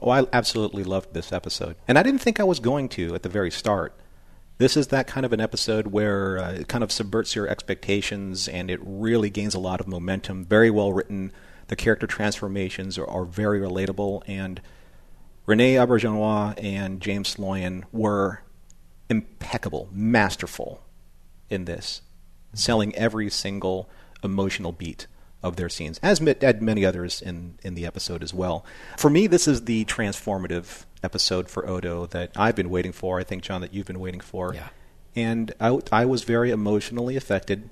[0.00, 1.76] Oh, I absolutely loved this episode.
[1.88, 3.94] And I didn't think I was going to at the very start.
[4.58, 8.48] This is that kind of an episode where uh, it kind of subverts your expectations
[8.48, 10.44] and it really gains a lot of momentum.
[10.44, 11.32] Very well written.
[11.68, 14.22] The character transformations are, are very relatable.
[14.26, 14.60] And
[15.46, 18.42] Rene Auberjonois and James Sloyan were
[19.08, 20.82] impeccable, masterful
[21.48, 22.02] in this,
[22.52, 23.88] selling every single
[24.22, 25.06] emotional beat
[25.42, 28.64] of their scenes, as and many others in, in the episode as well.
[28.96, 33.20] For me, this is the transformative episode for Odo that I've been waiting for.
[33.20, 34.54] I think, John, that you've been waiting for.
[34.54, 34.68] Yeah.
[35.14, 37.70] And I, I was very emotionally affected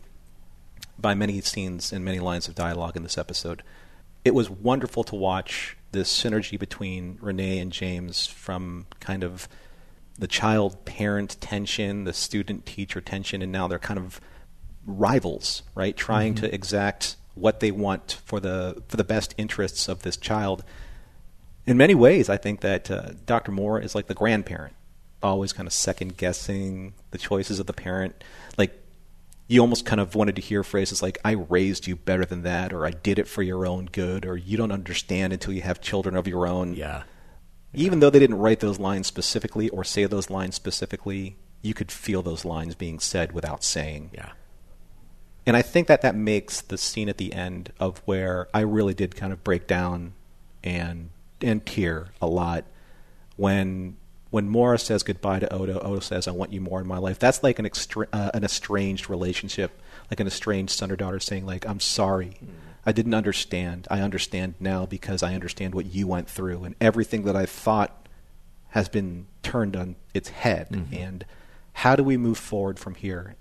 [0.98, 3.62] by many scenes and many lines of dialogue in this episode.
[4.24, 9.48] It was wonderful to watch this synergy between Rene and James from kind of
[10.18, 14.20] the child parent tension, the student teacher tension, and now they're kind of
[14.86, 15.96] rivals, right?
[15.96, 20.64] Trying to exact what they want for the for the best interests of this child.
[21.66, 23.50] In many ways, I think that uh, Dr.
[23.50, 24.74] Mora is like the grandparent,
[25.22, 28.22] always kind of second guessing the choices of the parent.
[28.56, 28.83] Like
[29.46, 32.72] you almost kind of wanted to hear phrases like "I raised you better than that,"
[32.72, 35.80] or "I did it for your own good," or "You don't understand until you have
[35.80, 37.04] children of your own." Yeah.
[37.72, 41.90] Even though they didn't write those lines specifically or say those lines specifically, you could
[41.90, 44.10] feel those lines being said without saying.
[44.14, 44.32] Yeah.
[45.46, 48.94] And I think that that makes the scene at the end of where I really
[48.94, 50.14] did kind of break down
[50.62, 51.10] and
[51.42, 52.64] and tear a lot
[53.36, 53.96] when
[54.34, 55.78] when Mora says goodbye to Odo.
[55.78, 58.42] Odo says, "I want you more in my life." That's like an extra, uh, an
[58.42, 59.80] estranged relationship,
[60.10, 62.38] like an estranged son or daughter saying, "Like I'm sorry,
[62.84, 63.86] I didn't understand.
[63.92, 68.08] I understand now because I understand what you went through, and everything that I thought
[68.70, 70.66] has been turned on its head.
[70.92, 71.24] And
[71.74, 73.36] how do we move forward from here?"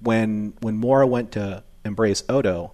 [0.00, 2.72] when when Mora went to embrace Odo,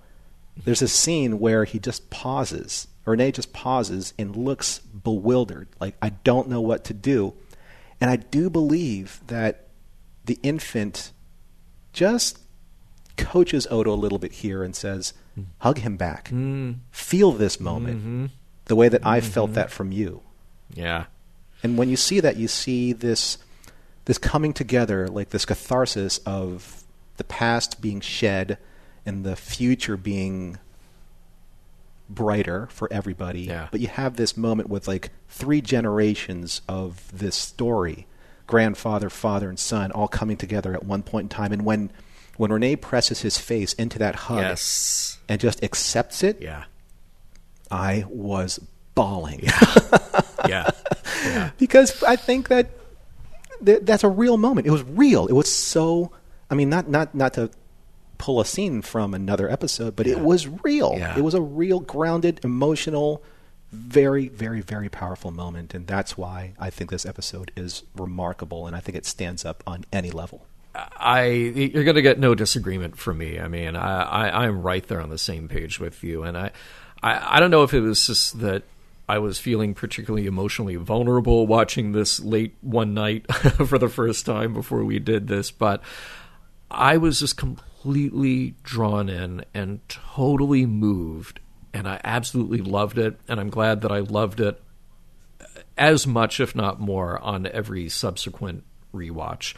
[0.64, 2.86] there's a scene where he just pauses.
[3.11, 7.34] Rene just pauses and looks bewildered, like I don't know what to do.
[8.00, 9.68] And I do believe that
[10.24, 11.12] the infant
[11.92, 12.38] just
[13.16, 15.12] coaches Odo a little bit here and says,
[15.58, 16.72] hug him back, mm-hmm.
[16.90, 18.26] feel this moment mm-hmm.
[18.66, 19.54] the way that I felt mm-hmm.
[19.54, 20.22] that from you.
[20.72, 21.04] Yeah.
[21.62, 23.38] And when you see that, you see this
[24.06, 26.84] this coming together, like this catharsis of
[27.16, 28.58] the past being shed
[29.04, 30.58] and the future being
[32.14, 33.42] brighter for everybody.
[33.42, 33.68] Yeah.
[33.70, 38.06] But you have this moment with like three generations of this story,
[38.46, 41.52] grandfather, father, and son, all coming together at one point in time.
[41.52, 41.90] And when
[42.36, 45.18] when Rene presses his face into that hug Yes.
[45.28, 46.64] and just accepts it, Yeah.
[47.70, 48.58] I was
[48.94, 49.48] bawling.
[50.48, 50.70] Yeah.
[51.22, 51.50] Yeah.
[51.58, 52.70] because I think that
[53.64, 54.66] th- that's a real moment.
[54.66, 55.26] It was real.
[55.26, 56.12] It was so.
[56.50, 57.50] I mean, not not not to
[58.20, 60.94] pull a scene from another episode, but it was real.
[60.98, 61.16] Yeah.
[61.16, 63.22] It was a real, grounded, emotional,
[63.72, 68.76] very, very, very powerful moment, and that's why I think this episode is remarkable, and
[68.76, 70.44] I think it stands up on any level.
[70.74, 73.40] I you're going to get no disagreement from me.
[73.40, 76.50] I mean, I, I I'm right there on the same page with you, and I,
[77.02, 78.64] I I don't know if it was just that
[79.08, 83.32] I was feeling particularly emotionally vulnerable watching this late one night
[83.66, 85.82] for the first time before we did this, but
[86.70, 87.69] I was just completely
[88.62, 91.40] drawn in and totally moved,
[91.72, 94.60] and I absolutely loved it, and I'm glad that I loved it
[95.76, 98.64] as much, if not more, on every subsequent
[98.94, 99.54] rewatch.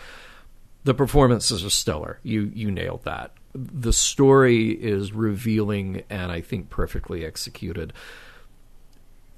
[0.85, 2.19] The performances are stellar.
[2.23, 3.33] You you nailed that.
[3.55, 7.93] The story is revealing and I think perfectly executed.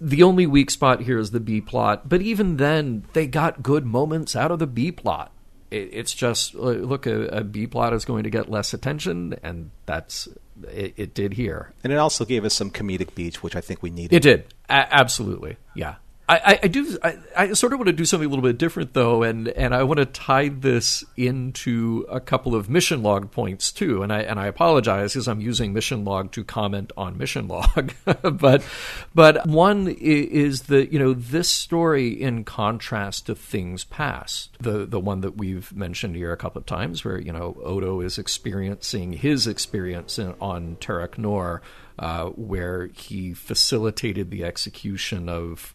[0.01, 3.87] The only weak spot here is the B plot, but even then, they got good
[3.87, 5.33] moments out of the B plot.
[5.75, 9.71] It, it's just look, a, a B plot is going to get less attention, and
[9.87, 10.29] that's
[10.69, 11.73] it, it did here.
[11.83, 14.15] And it also gave us some comedic beats, which I think we needed.
[14.15, 14.55] It did.
[14.69, 15.57] A- absolutely.
[15.75, 15.97] Yeah.
[16.27, 16.99] I, I, do.
[17.03, 19.75] I, I sort of want to do something a little bit different, though, and, and
[19.75, 24.03] I want to tie this into a couple of mission log points too.
[24.03, 27.93] And I and I apologize because I'm using mission log to comment on mission log,
[28.23, 28.65] but
[29.15, 35.01] but one is that you know this story in contrast to things past, the the
[35.01, 39.13] one that we've mentioned here a couple of times, where you know Odo is experiencing
[39.13, 41.61] his experience in, on Terok Nor,
[41.99, 45.75] uh, where he facilitated the execution of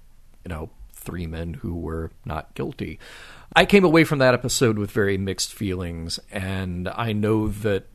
[0.50, 3.00] you know, three men who were not guilty.
[3.56, 7.86] I came away from that episode with very mixed feelings, and I know that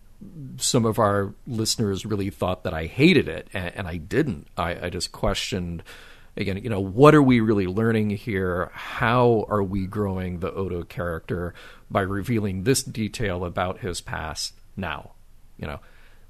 [0.59, 4.46] some of our listeners really thought that I hated it, and, I didn't.
[4.57, 5.82] I, I just questioned
[6.36, 8.70] again, you know, what are we really learning here?
[8.72, 11.55] How are we growing the Odo character
[11.90, 15.12] by revealing this detail about his past now?
[15.57, 15.80] You know,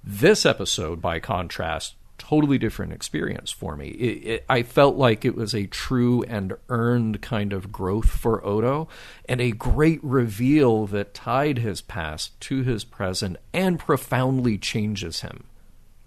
[0.03, 3.89] this episode, by contrast, totally different experience for me.
[3.89, 8.45] It, it, I felt like it was a true and earned kind of growth for
[8.45, 8.89] Odo,
[9.29, 15.45] and a great reveal that tied his past to his present and profoundly changes him.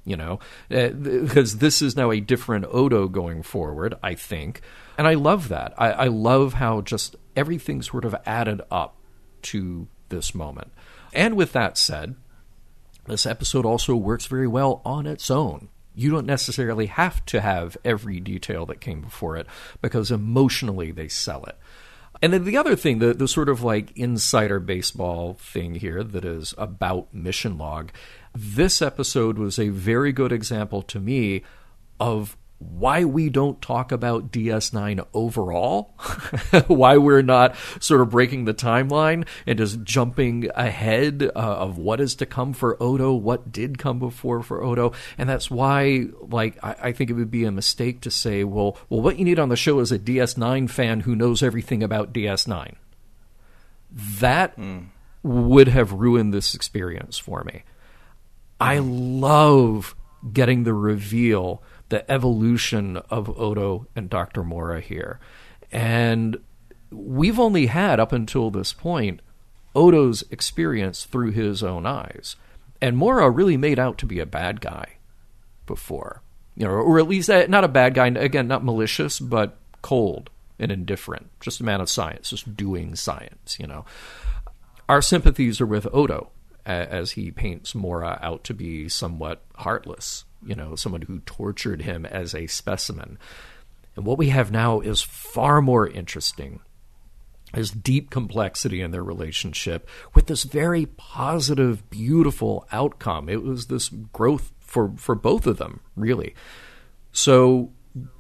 [0.06, 0.40] You know,
[0.72, 4.62] Uh, because this is now a different Odo going forward, I think,
[4.98, 5.74] and I love that.
[5.78, 8.96] I, I love how just everything sort of added up
[9.42, 10.72] to this moment.
[11.14, 12.16] And with that said,
[13.06, 15.68] this episode also works very well on its own.
[15.98, 19.48] You don't necessarily have to have every detail that came before it
[19.82, 21.58] because emotionally they sell it.
[22.22, 26.24] And then the other thing, the, the sort of like insider baseball thing here that
[26.24, 27.92] is about Mission Log,
[28.34, 31.44] this episode was a very good example to me
[32.00, 35.94] of why we don't talk about DS9 overall,
[36.68, 42.02] why we're not sort of breaking the timeline and just jumping ahead uh, of what
[42.02, 46.58] is to come for Odo, what did come before for Odo, and that's why, like,
[46.64, 49.40] I, I think it would be a mistake to say, well, well, what you need
[49.40, 52.74] on the show is a DS9 fan who knows everything about DS9.
[53.92, 54.58] That
[55.22, 57.64] would have ruined this experience for me.
[58.60, 59.96] I love
[60.34, 64.44] getting the reveal, the evolution of Odo and Dr.
[64.44, 65.20] Mora here.
[65.72, 66.38] And
[66.92, 69.22] we've only had, up until this point,
[69.76, 72.36] Odo's experience through his own eyes.
[72.82, 74.98] And Mora really made out to be a bad guy
[75.66, 76.22] before.
[76.56, 80.30] You know, or at least uh, not a bad guy, again, not malicious, but cold
[80.60, 81.30] and indifferent.
[81.40, 83.86] Just a man of science, just doing science, you know.
[84.90, 86.32] Our sympathies are with Odo
[86.68, 92.06] as he paints Mora out to be somewhat heartless, you know, someone who tortured him
[92.06, 93.18] as a specimen.
[93.96, 96.60] And what we have now is far more interesting.
[97.54, 103.30] There's deep complexity in their relationship with this very positive, beautiful outcome.
[103.30, 106.36] It was this growth for, for both of them, really.
[107.14, 107.72] So,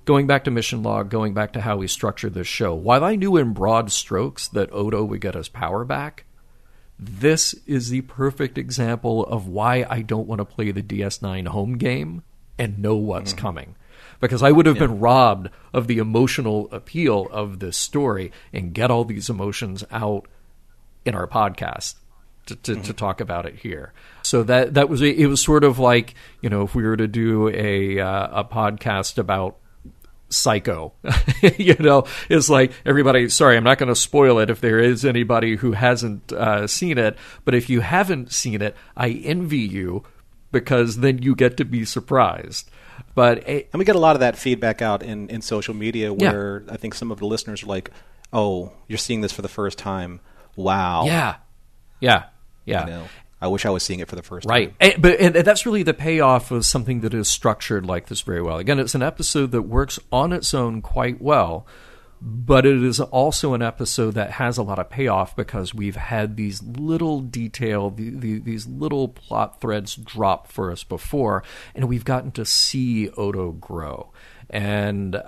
[0.06, 3.18] going back to Mission Log, going back to how we structured this show, while I
[3.18, 6.24] knew in broad strokes that Odo would get his power back,
[7.00, 11.78] This is the perfect example of why I don't want to play the DS9 home
[11.78, 12.24] game
[12.58, 13.42] and know what's mm-hmm.
[13.42, 13.76] coming.
[14.20, 14.88] Because I would have yeah.
[14.88, 20.28] been robbed of the emotional appeal of this story and get all these emotions out
[21.06, 21.96] in our podcast
[22.48, 22.82] to, to, mm-hmm.
[22.82, 23.94] to, talk about it here.
[24.24, 27.08] So that that was it was sort of like you know if we were to
[27.08, 29.58] do a uh, a podcast about
[30.30, 30.94] Psycho,
[31.58, 33.30] you know, it's like everybody.
[33.30, 36.98] Sorry, I'm not going to spoil it if there is anybody who hasn't uh, seen
[36.98, 37.18] it.
[37.46, 40.04] But if you haven't seen it, I envy you
[40.52, 42.70] because then you get to be surprised.
[43.16, 46.64] But and we get a lot of that feedback out in in social media where
[46.66, 46.74] yeah.
[46.74, 47.92] I think some of the listeners are like,
[48.34, 50.20] "Oh, you're seeing this for the first time."
[50.56, 51.06] Wow.
[51.06, 51.36] Yeah.
[52.00, 52.26] Yeah.
[52.66, 53.08] Yeah.
[53.40, 54.78] I wish I was seeing it for the first right.
[54.80, 54.90] time.
[54.90, 55.02] Right.
[55.02, 58.58] But and that's really the payoff of something that is structured like this very well.
[58.58, 61.68] Again, it's an episode that works on its own quite well,
[62.20, 66.36] but it is also an episode that has a lot of payoff because we've had
[66.36, 71.44] these little detail, the, the, these little plot threads drop for us before,
[71.76, 74.12] and we've gotten to see Odo grow.
[74.50, 75.22] And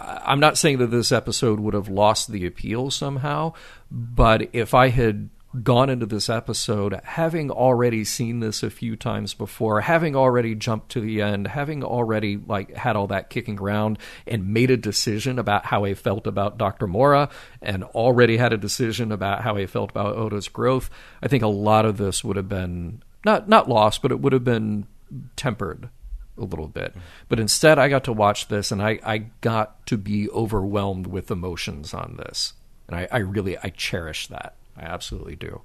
[0.00, 3.52] I'm not saying that this episode would have lost the appeal somehow,
[3.90, 5.28] but if I had
[5.62, 10.90] gone into this episode having already seen this a few times before, having already jumped
[10.90, 15.38] to the end, having already like had all that kicking around and made a decision
[15.38, 16.86] about how I felt about Dr.
[16.86, 17.28] Mora
[17.60, 20.88] and already had a decision about how I felt about Odo's growth,
[21.22, 24.32] I think a lot of this would have been not not lost, but it would
[24.32, 24.86] have been
[25.36, 25.90] tempered
[26.38, 26.94] a little bit.
[27.28, 31.30] But instead I got to watch this and I, I got to be overwhelmed with
[31.30, 32.54] emotions on this.
[32.88, 34.56] And I, I really I cherish that.
[34.76, 35.60] I absolutely do.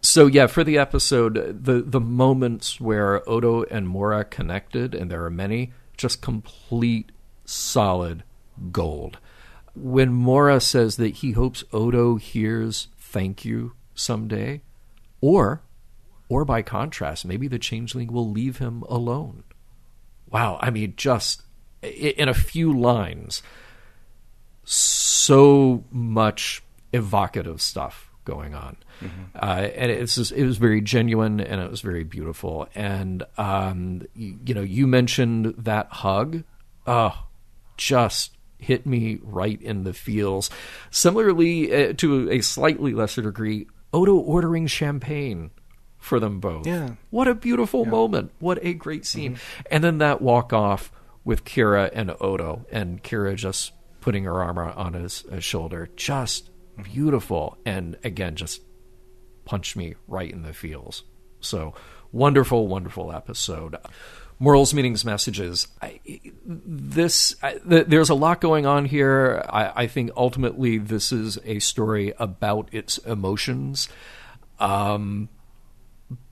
[0.00, 5.24] So yeah, for the episode, the the moments where Odo and Mora connected, and there
[5.24, 7.12] are many, just complete
[7.44, 8.24] solid
[8.70, 9.18] gold.
[9.74, 14.60] When Mora says that he hopes Odo hears thank you someday,
[15.20, 15.62] or
[16.28, 19.44] or by contrast, maybe the changeling will leave him alone.
[20.30, 21.42] Wow, I mean just
[21.82, 23.42] in a few lines
[24.64, 26.62] so much
[26.92, 28.76] evocative stuff going on.
[29.00, 29.22] Mm-hmm.
[29.34, 32.68] Uh, and it's just, it was very genuine and it was very beautiful.
[32.74, 36.44] And um, you, you, know, you mentioned that hug.
[36.86, 37.26] Oh,
[37.76, 40.50] just hit me right in the feels.
[40.90, 45.50] Similarly, uh, to a slightly lesser degree, Odo ordering champagne
[45.98, 46.66] for them both.
[46.66, 46.90] Yeah.
[47.10, 47.90] What a beautiful yeah.
[47.90, 48.32] moment.
[48.38, 49.34] What a great scene.
[49.34, 49.62] Mm-hmm.
[49.70, 50.92] And then that walk off
[51.24, 55.88] with Kira and Odo, and Kira just putting her arm on his, his shoulder.
[55.94, 56.50] Just
[56.82, 58.62] beautiful, and again, just
[59.44, 61.02] punched me right in the feels.
[61.40, 61.74] So
[62.12, 63.76] wonderful, wonderful episode.
[64.38, 65.68] Morals, meanings, messages.
[65.80, 66.00] I,
[66.44, 69.44] this I, th- there's a lot going on here.
[69.48, 73.88] I, I, think ultimately this is a story about its emotions.
[74.58, 75.28] Um,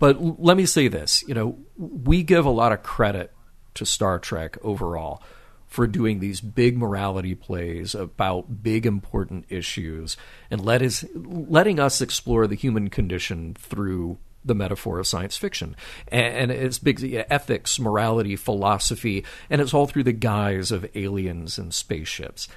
[0.00, 3.32] but let me say this: you know, we give a lot of credit
[3.74, 5.22] to Star Trek overall
[5.70, 10.16] for doing these big morality plays about big important issues
[10.51, 15.76] and let us, letting us explore the human condition through the metaphor of science fiction.
[16.09, 21.56] And, and it's big ethics, morality, philosophy, and it's all through the guise of aliens
[21.56, 22.48] and spaceships.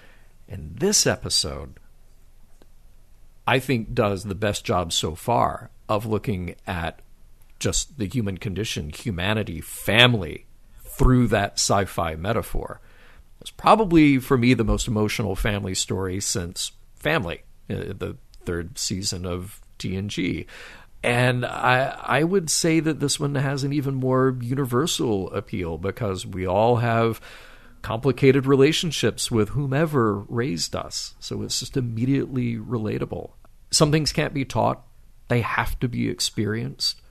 [0.49, 1.79] And this episode,
[3.45, 6.99] I think, does the best job so far of looking at
[7.59, 10.47] just the human condition, humanity, family
[10.83, 12.81] through that sci fi metaphor.
[13.43, 18.15] It's probably for me the most emotional family story since Family, uh, the
[18.45, 20.45] third season of TNG.
[21.03, 26.25] And I I would say that this one has an even more universal appeal because
[26.25, 27.19] we all have
[27.81, 31.13] complicated relationships with whomever raised us.
[31.19, 33.31] So it's just immediately relatable.
[33.69, 34.81] Some things can't be taught,
[35.27, 37.01] they have to be experienced.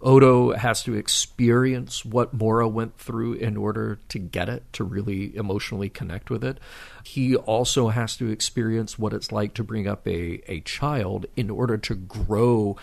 [0.00, 5.36] Odo has to experience what Mora went through in order to get it, to really
[5.36, 6.58] emotionally connect with it.
[7.02, 11.50] He also has to experience what it's like to bring up a, a child in
[11.50, 12.76] order to grow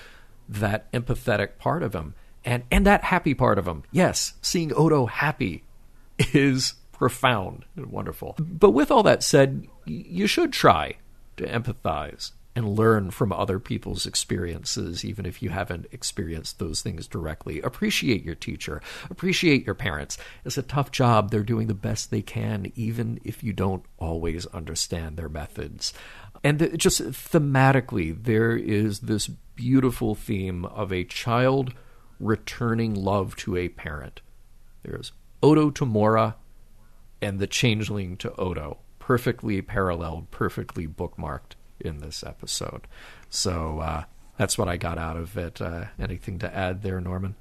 [0.50, 3.84] that empathetic part of him and, and that happy part of him.
[3.92, 5.64] Yes, seeing Odo happy
[6.34, 8.36] is profound and wonderful.
[8.38, 10.96] But with all that said, you should try
[11.38, 17.08] to empathize and learn from other people's experiences, even if you haven't experienced those things
[17.08, 17.62] directly.
[17.62, 20.18] Appreciate your teacher, appreciate your parents.
[20.46, 21.30] It's a tough job.
[21.30, 25.94] They're doing the best they can, even if you don't always understand their methods.
[26.44, 31.74] And just thematically, there is this beautiful theme of a child
[32.20, 34.22] returning love to a parent.
[34.84, 35.12] There's
[35.44, 36.36] Odo to Mora
[37.22, 42.88] and the changeling to Odo, perfectly paralleled, perfectly bookmarked in this episode.
[43.30, 44.04] So, uh,
[44.38, 45.62] That's what I got out of it.
[45.62, 47.36] Uh, anything to add there, Norman?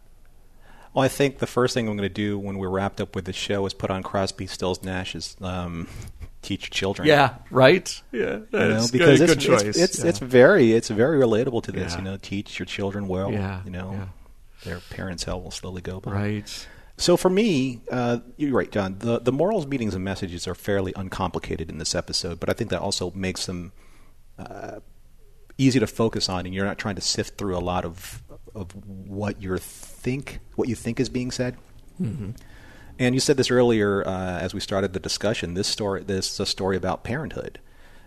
[0.92, 3.24] Well, I think the first thing I'm going to do when we're wrapped up with
[3.24, 5.88] the show is put on Crosby, Stills, Nash's um,
[6.42, 8.00] "Teach Children." Yeah, right.
[8.12, 9.62] Yeah, You know, because good, it's, good choice.
[9.62, 10.08] it's it's, yeah.
[10.10, 11.92] it's very it's very relatable to this.
[11.94, 11.98] Yeah.
[11.98, 13.32] You know, teach your children well.
[13.32, 14.06] Yeah, You know, yeah.
[14.62, 16.12] their parents' hell will slowly go by.
[16.12, 16.66] right.
[16.96, 18.94] So for me, uh, you're right, John.
[19.00, 22.70] The the morals, meanings, and messages are fairly uncomplicated in this episode, but I think
[22.70, 23.72] that also makes them
[24.38, 24.80] uh,
[25.58, 28.22] easy to focus on, and you're not trying to sift through a lot of
[28.54, 31.56] of what you think what you think is being said.
[32.98, 35.54] And you said this earlier uh, as we started the discussion.
[35.54, 37.58] This story, this is a story about parenthood,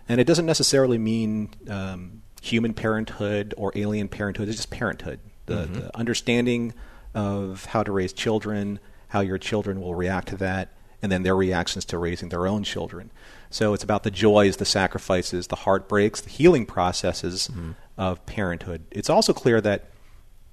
[0.08, 4.48] and it doesn't necessarily mean um, human parenthood or alien parenthood.
[4.48, 6.72] It's just parenthood, the, the understanding
[7.14, 8.78] of how to raise children,
[9.08, 10.70] how your children will react to that,
[11.02, 13.10] and then their reactions to raising their own children.
[13.50, 17.50] So it's about the joys, the sacrifices, the heartbreaks, the healing processes
[17.96, 18.84] of parenthood.
[18.90, 19.90] It's also clear that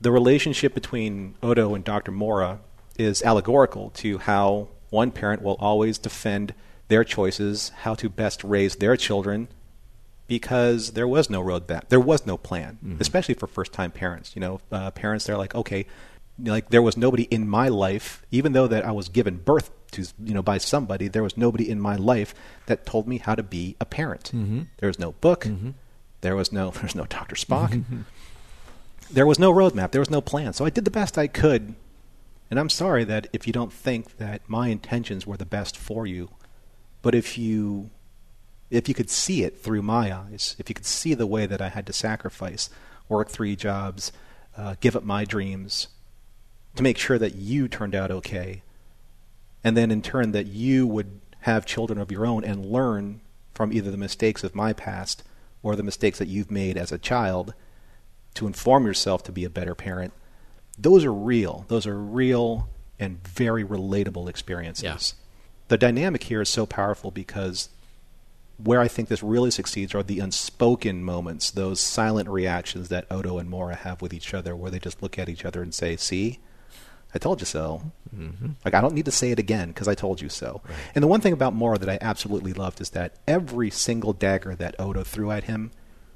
[0.02, 2.12] the relationship between Odo and Dr.
[2.12, 2.60] Mora
[2.98, 6.54] is allegorical to how one parent will always defend
[6.88, 9.48] their choices, how to best raise their children,
[10.28, 11.90] because there was no road back.
[11.90, 14.36] There was no plan, especially for first time parents.
[14.36, 15.86] You know, uh, parents, they're like, okay,
[16.44, 20.06] like there was nobody in my life, even though that I was given birth to,
[20.24, 22.34] you know, by somebody, there was nobody in my life
[22.66, 24.26] that told me how to be a parent.
[24.34, 24.64] Mm-hmm.
[24.78, 25.46] There was no book.
[25.46, 25.72] Mm-hmm.
[26.22, 27.36] There was no, there's no Dr.
[27.36, 28.02] Spock mm-hmm.
[29.12, 30.54] there was no roadmap, there was no plan.
[30.54, 31.76] So I did the best I could.
[32.50, 36.06] And I'm sorry that if you don't think that my intentions were the best for
[36.06, 36.30] you,
[37.02, 37.90] but if you
[38.70, 41.62] if you could see it through my eyes, if you could see the way that
[41.62, 42.70] I had to sacrifice,
[43.08, 44.12] work three jobs,
[44.58, 45.88] uh, give up my dreams
[46.76, 48.64] to make sure that you turned out okay,
[49.66, 53.20] and then in turn that you would have children of your own and learn
[53.56, 55.24] from either the mistakes of my past
[55.64, 57.56] or the mistakes that you've made as a child
[58.36, 60.14] to inform yourself to be a better parent,
[60.78, 61.66] those are real.
[61.68, 62.70] Those are real
[63.00, 64.84] and very relatable experiences.
[64.84, 64.98] Yeah.
[65.70, 67.70] The dynamic here is so powerful because
[68.64, 73.40] where I think this really succeeds are the unspoken moments, those silent reactions that Odo
[73.40, 75.96] and Mora have with each other, where they just look at each other and say,
[75.96, 76.40] See,
[77.16, 77.82] I told you so.
[78.16, 78.50] Mm-hmm.
[78.66, 80.62] Like, I don't need to say it again because I told you so.
[80.94, 84.54] And the one thing about Mora that I absolutely loved is that every single dagger
[84.56, 85.72] that Odo threw at him,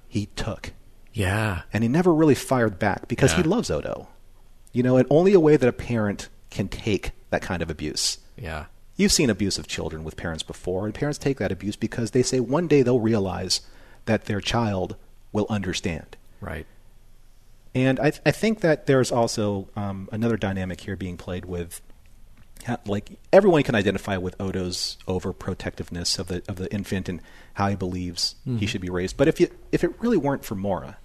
[0.08, 0.74] he took
[1.14, 1.62] Yeah.
[1.74, 4.10] and he never really fired back because he loves Odo.
[4.74, 8.18] You know, and only a way that a parent can take that kind of abuse.
[8.38, 8.66] Yeah.
[8.96, 12.40] You've seen abusive children with parents before, and parents take that abuse because they say
[12.40, 13.62] one day they'll realize
[14.06, 14.96] that their child
[15.32, 16.18] will understand.
[16.42, 16.66] Right.
[17.76, 21.82] And I, I think that there's also um, another dynamic here being played with,
[22.86, 27.22] like everyone can identify with Odo's overprotectiveness of the of the infant and
[27.54, 28.66] how he believes he mm-hmm.
[28.66, 29.18] should be raised.
[29.18, 30.98] But if you if it really weren't for Mora,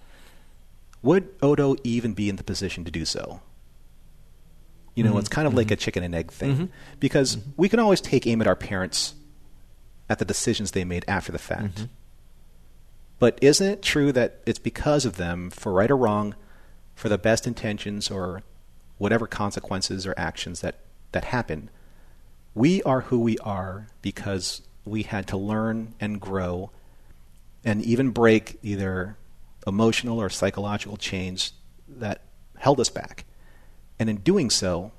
[1.01, 3.41] would Odo even be in the position to do so?
[4.95, 5.19] You know, mm-hmm.
[5.19, 5.73] it's kind of like mm-hmm.
[5.73, 6.69] a chicken and egg thing.
[6.99, 9.13] Because we can always take aim at our parents
[10.09, 11.87] at the decisions they made after the fact.
[13.19, 16.35] But isn't it true that it's because of them, for right or wrong,
[16.95, 18.41] for the best intentions or
[18.97, 20.79] whatever consequences or actions that,
[21.11, 21.69] that happen,
[22.53, 26.71] we are who we are because we had to learn and grow
[27.63, 29.17] and even break either
[29.67, 31.53] emotional or psychological chains
[31.87, 32.21] that
[32.57, 33.25] held us back.
[33.99, 34.91] And in doing so,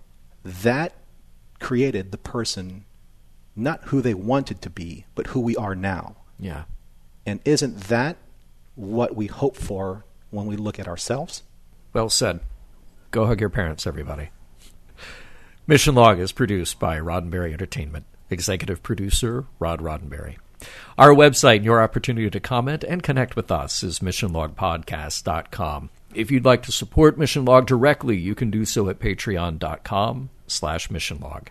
[0.44, 0.92] that
[1.60, 2.84] created the person,
[3.54, 6.16] not who they wanted to be, but who we are now.
[6.38, 6.64] Yeah.
[7.24, 8.16] And isn't that
[8.74, 11.42] what we hope for when we look at ourselves?
[11.96, 12.40] Well said.
[13.10, 14.28] Go hug your parents, everybody.
[15.66, 18.04] Mission Log is produced by Roddenberry Entertainment.
[18.28, 20.36] Executive producer, Rod Roddenberry.
[20.98, 25.88] Our website and your opportunity to comment and connect with us is missionlogpodcast.com.
[26.14, 30.88] If you'd like to support Mission Log directly, you can do so at patreon.com slash
[30.88, 31.46] missionlog.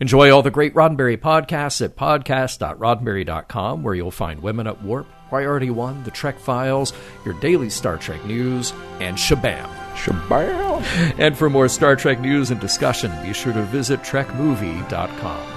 [0.00, 5.70] Enjoy all the great Roddenberry podcasts at podcast.roddenberry.com, where you'll find Women at Warp, Priority
[5.70, 6.92] One, The Trek Files,
[7.24, 9.68] your daily Star Trek news, and Shabam.
[9.94, 11.14] Shabam!
[11.18, 15.52] And for more Star Trek news and discussion, be sure to visit trekmovie.com.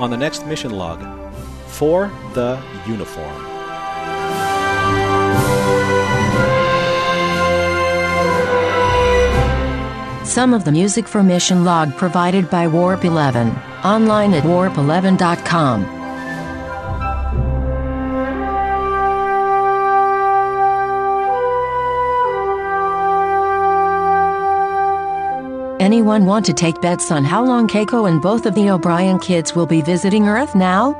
[0.00, 1.00] On the next mission log,
[1.68, 3.54] for the uniform.
[10.24, 13.50] Some of the music for Mission Log provided by Warp 11.
[13.84, 16.03] Online at warp11.com.
[25.84, 29.54] Anyone want to take bets on how long Keiko and both of the O'Brien kids
[29.54, 30.94] will be visiting Earth now?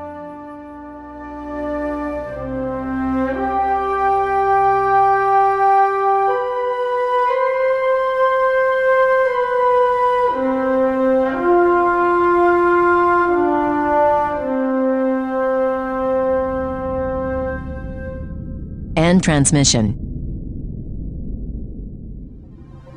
[18.95, 20.04] End transmission.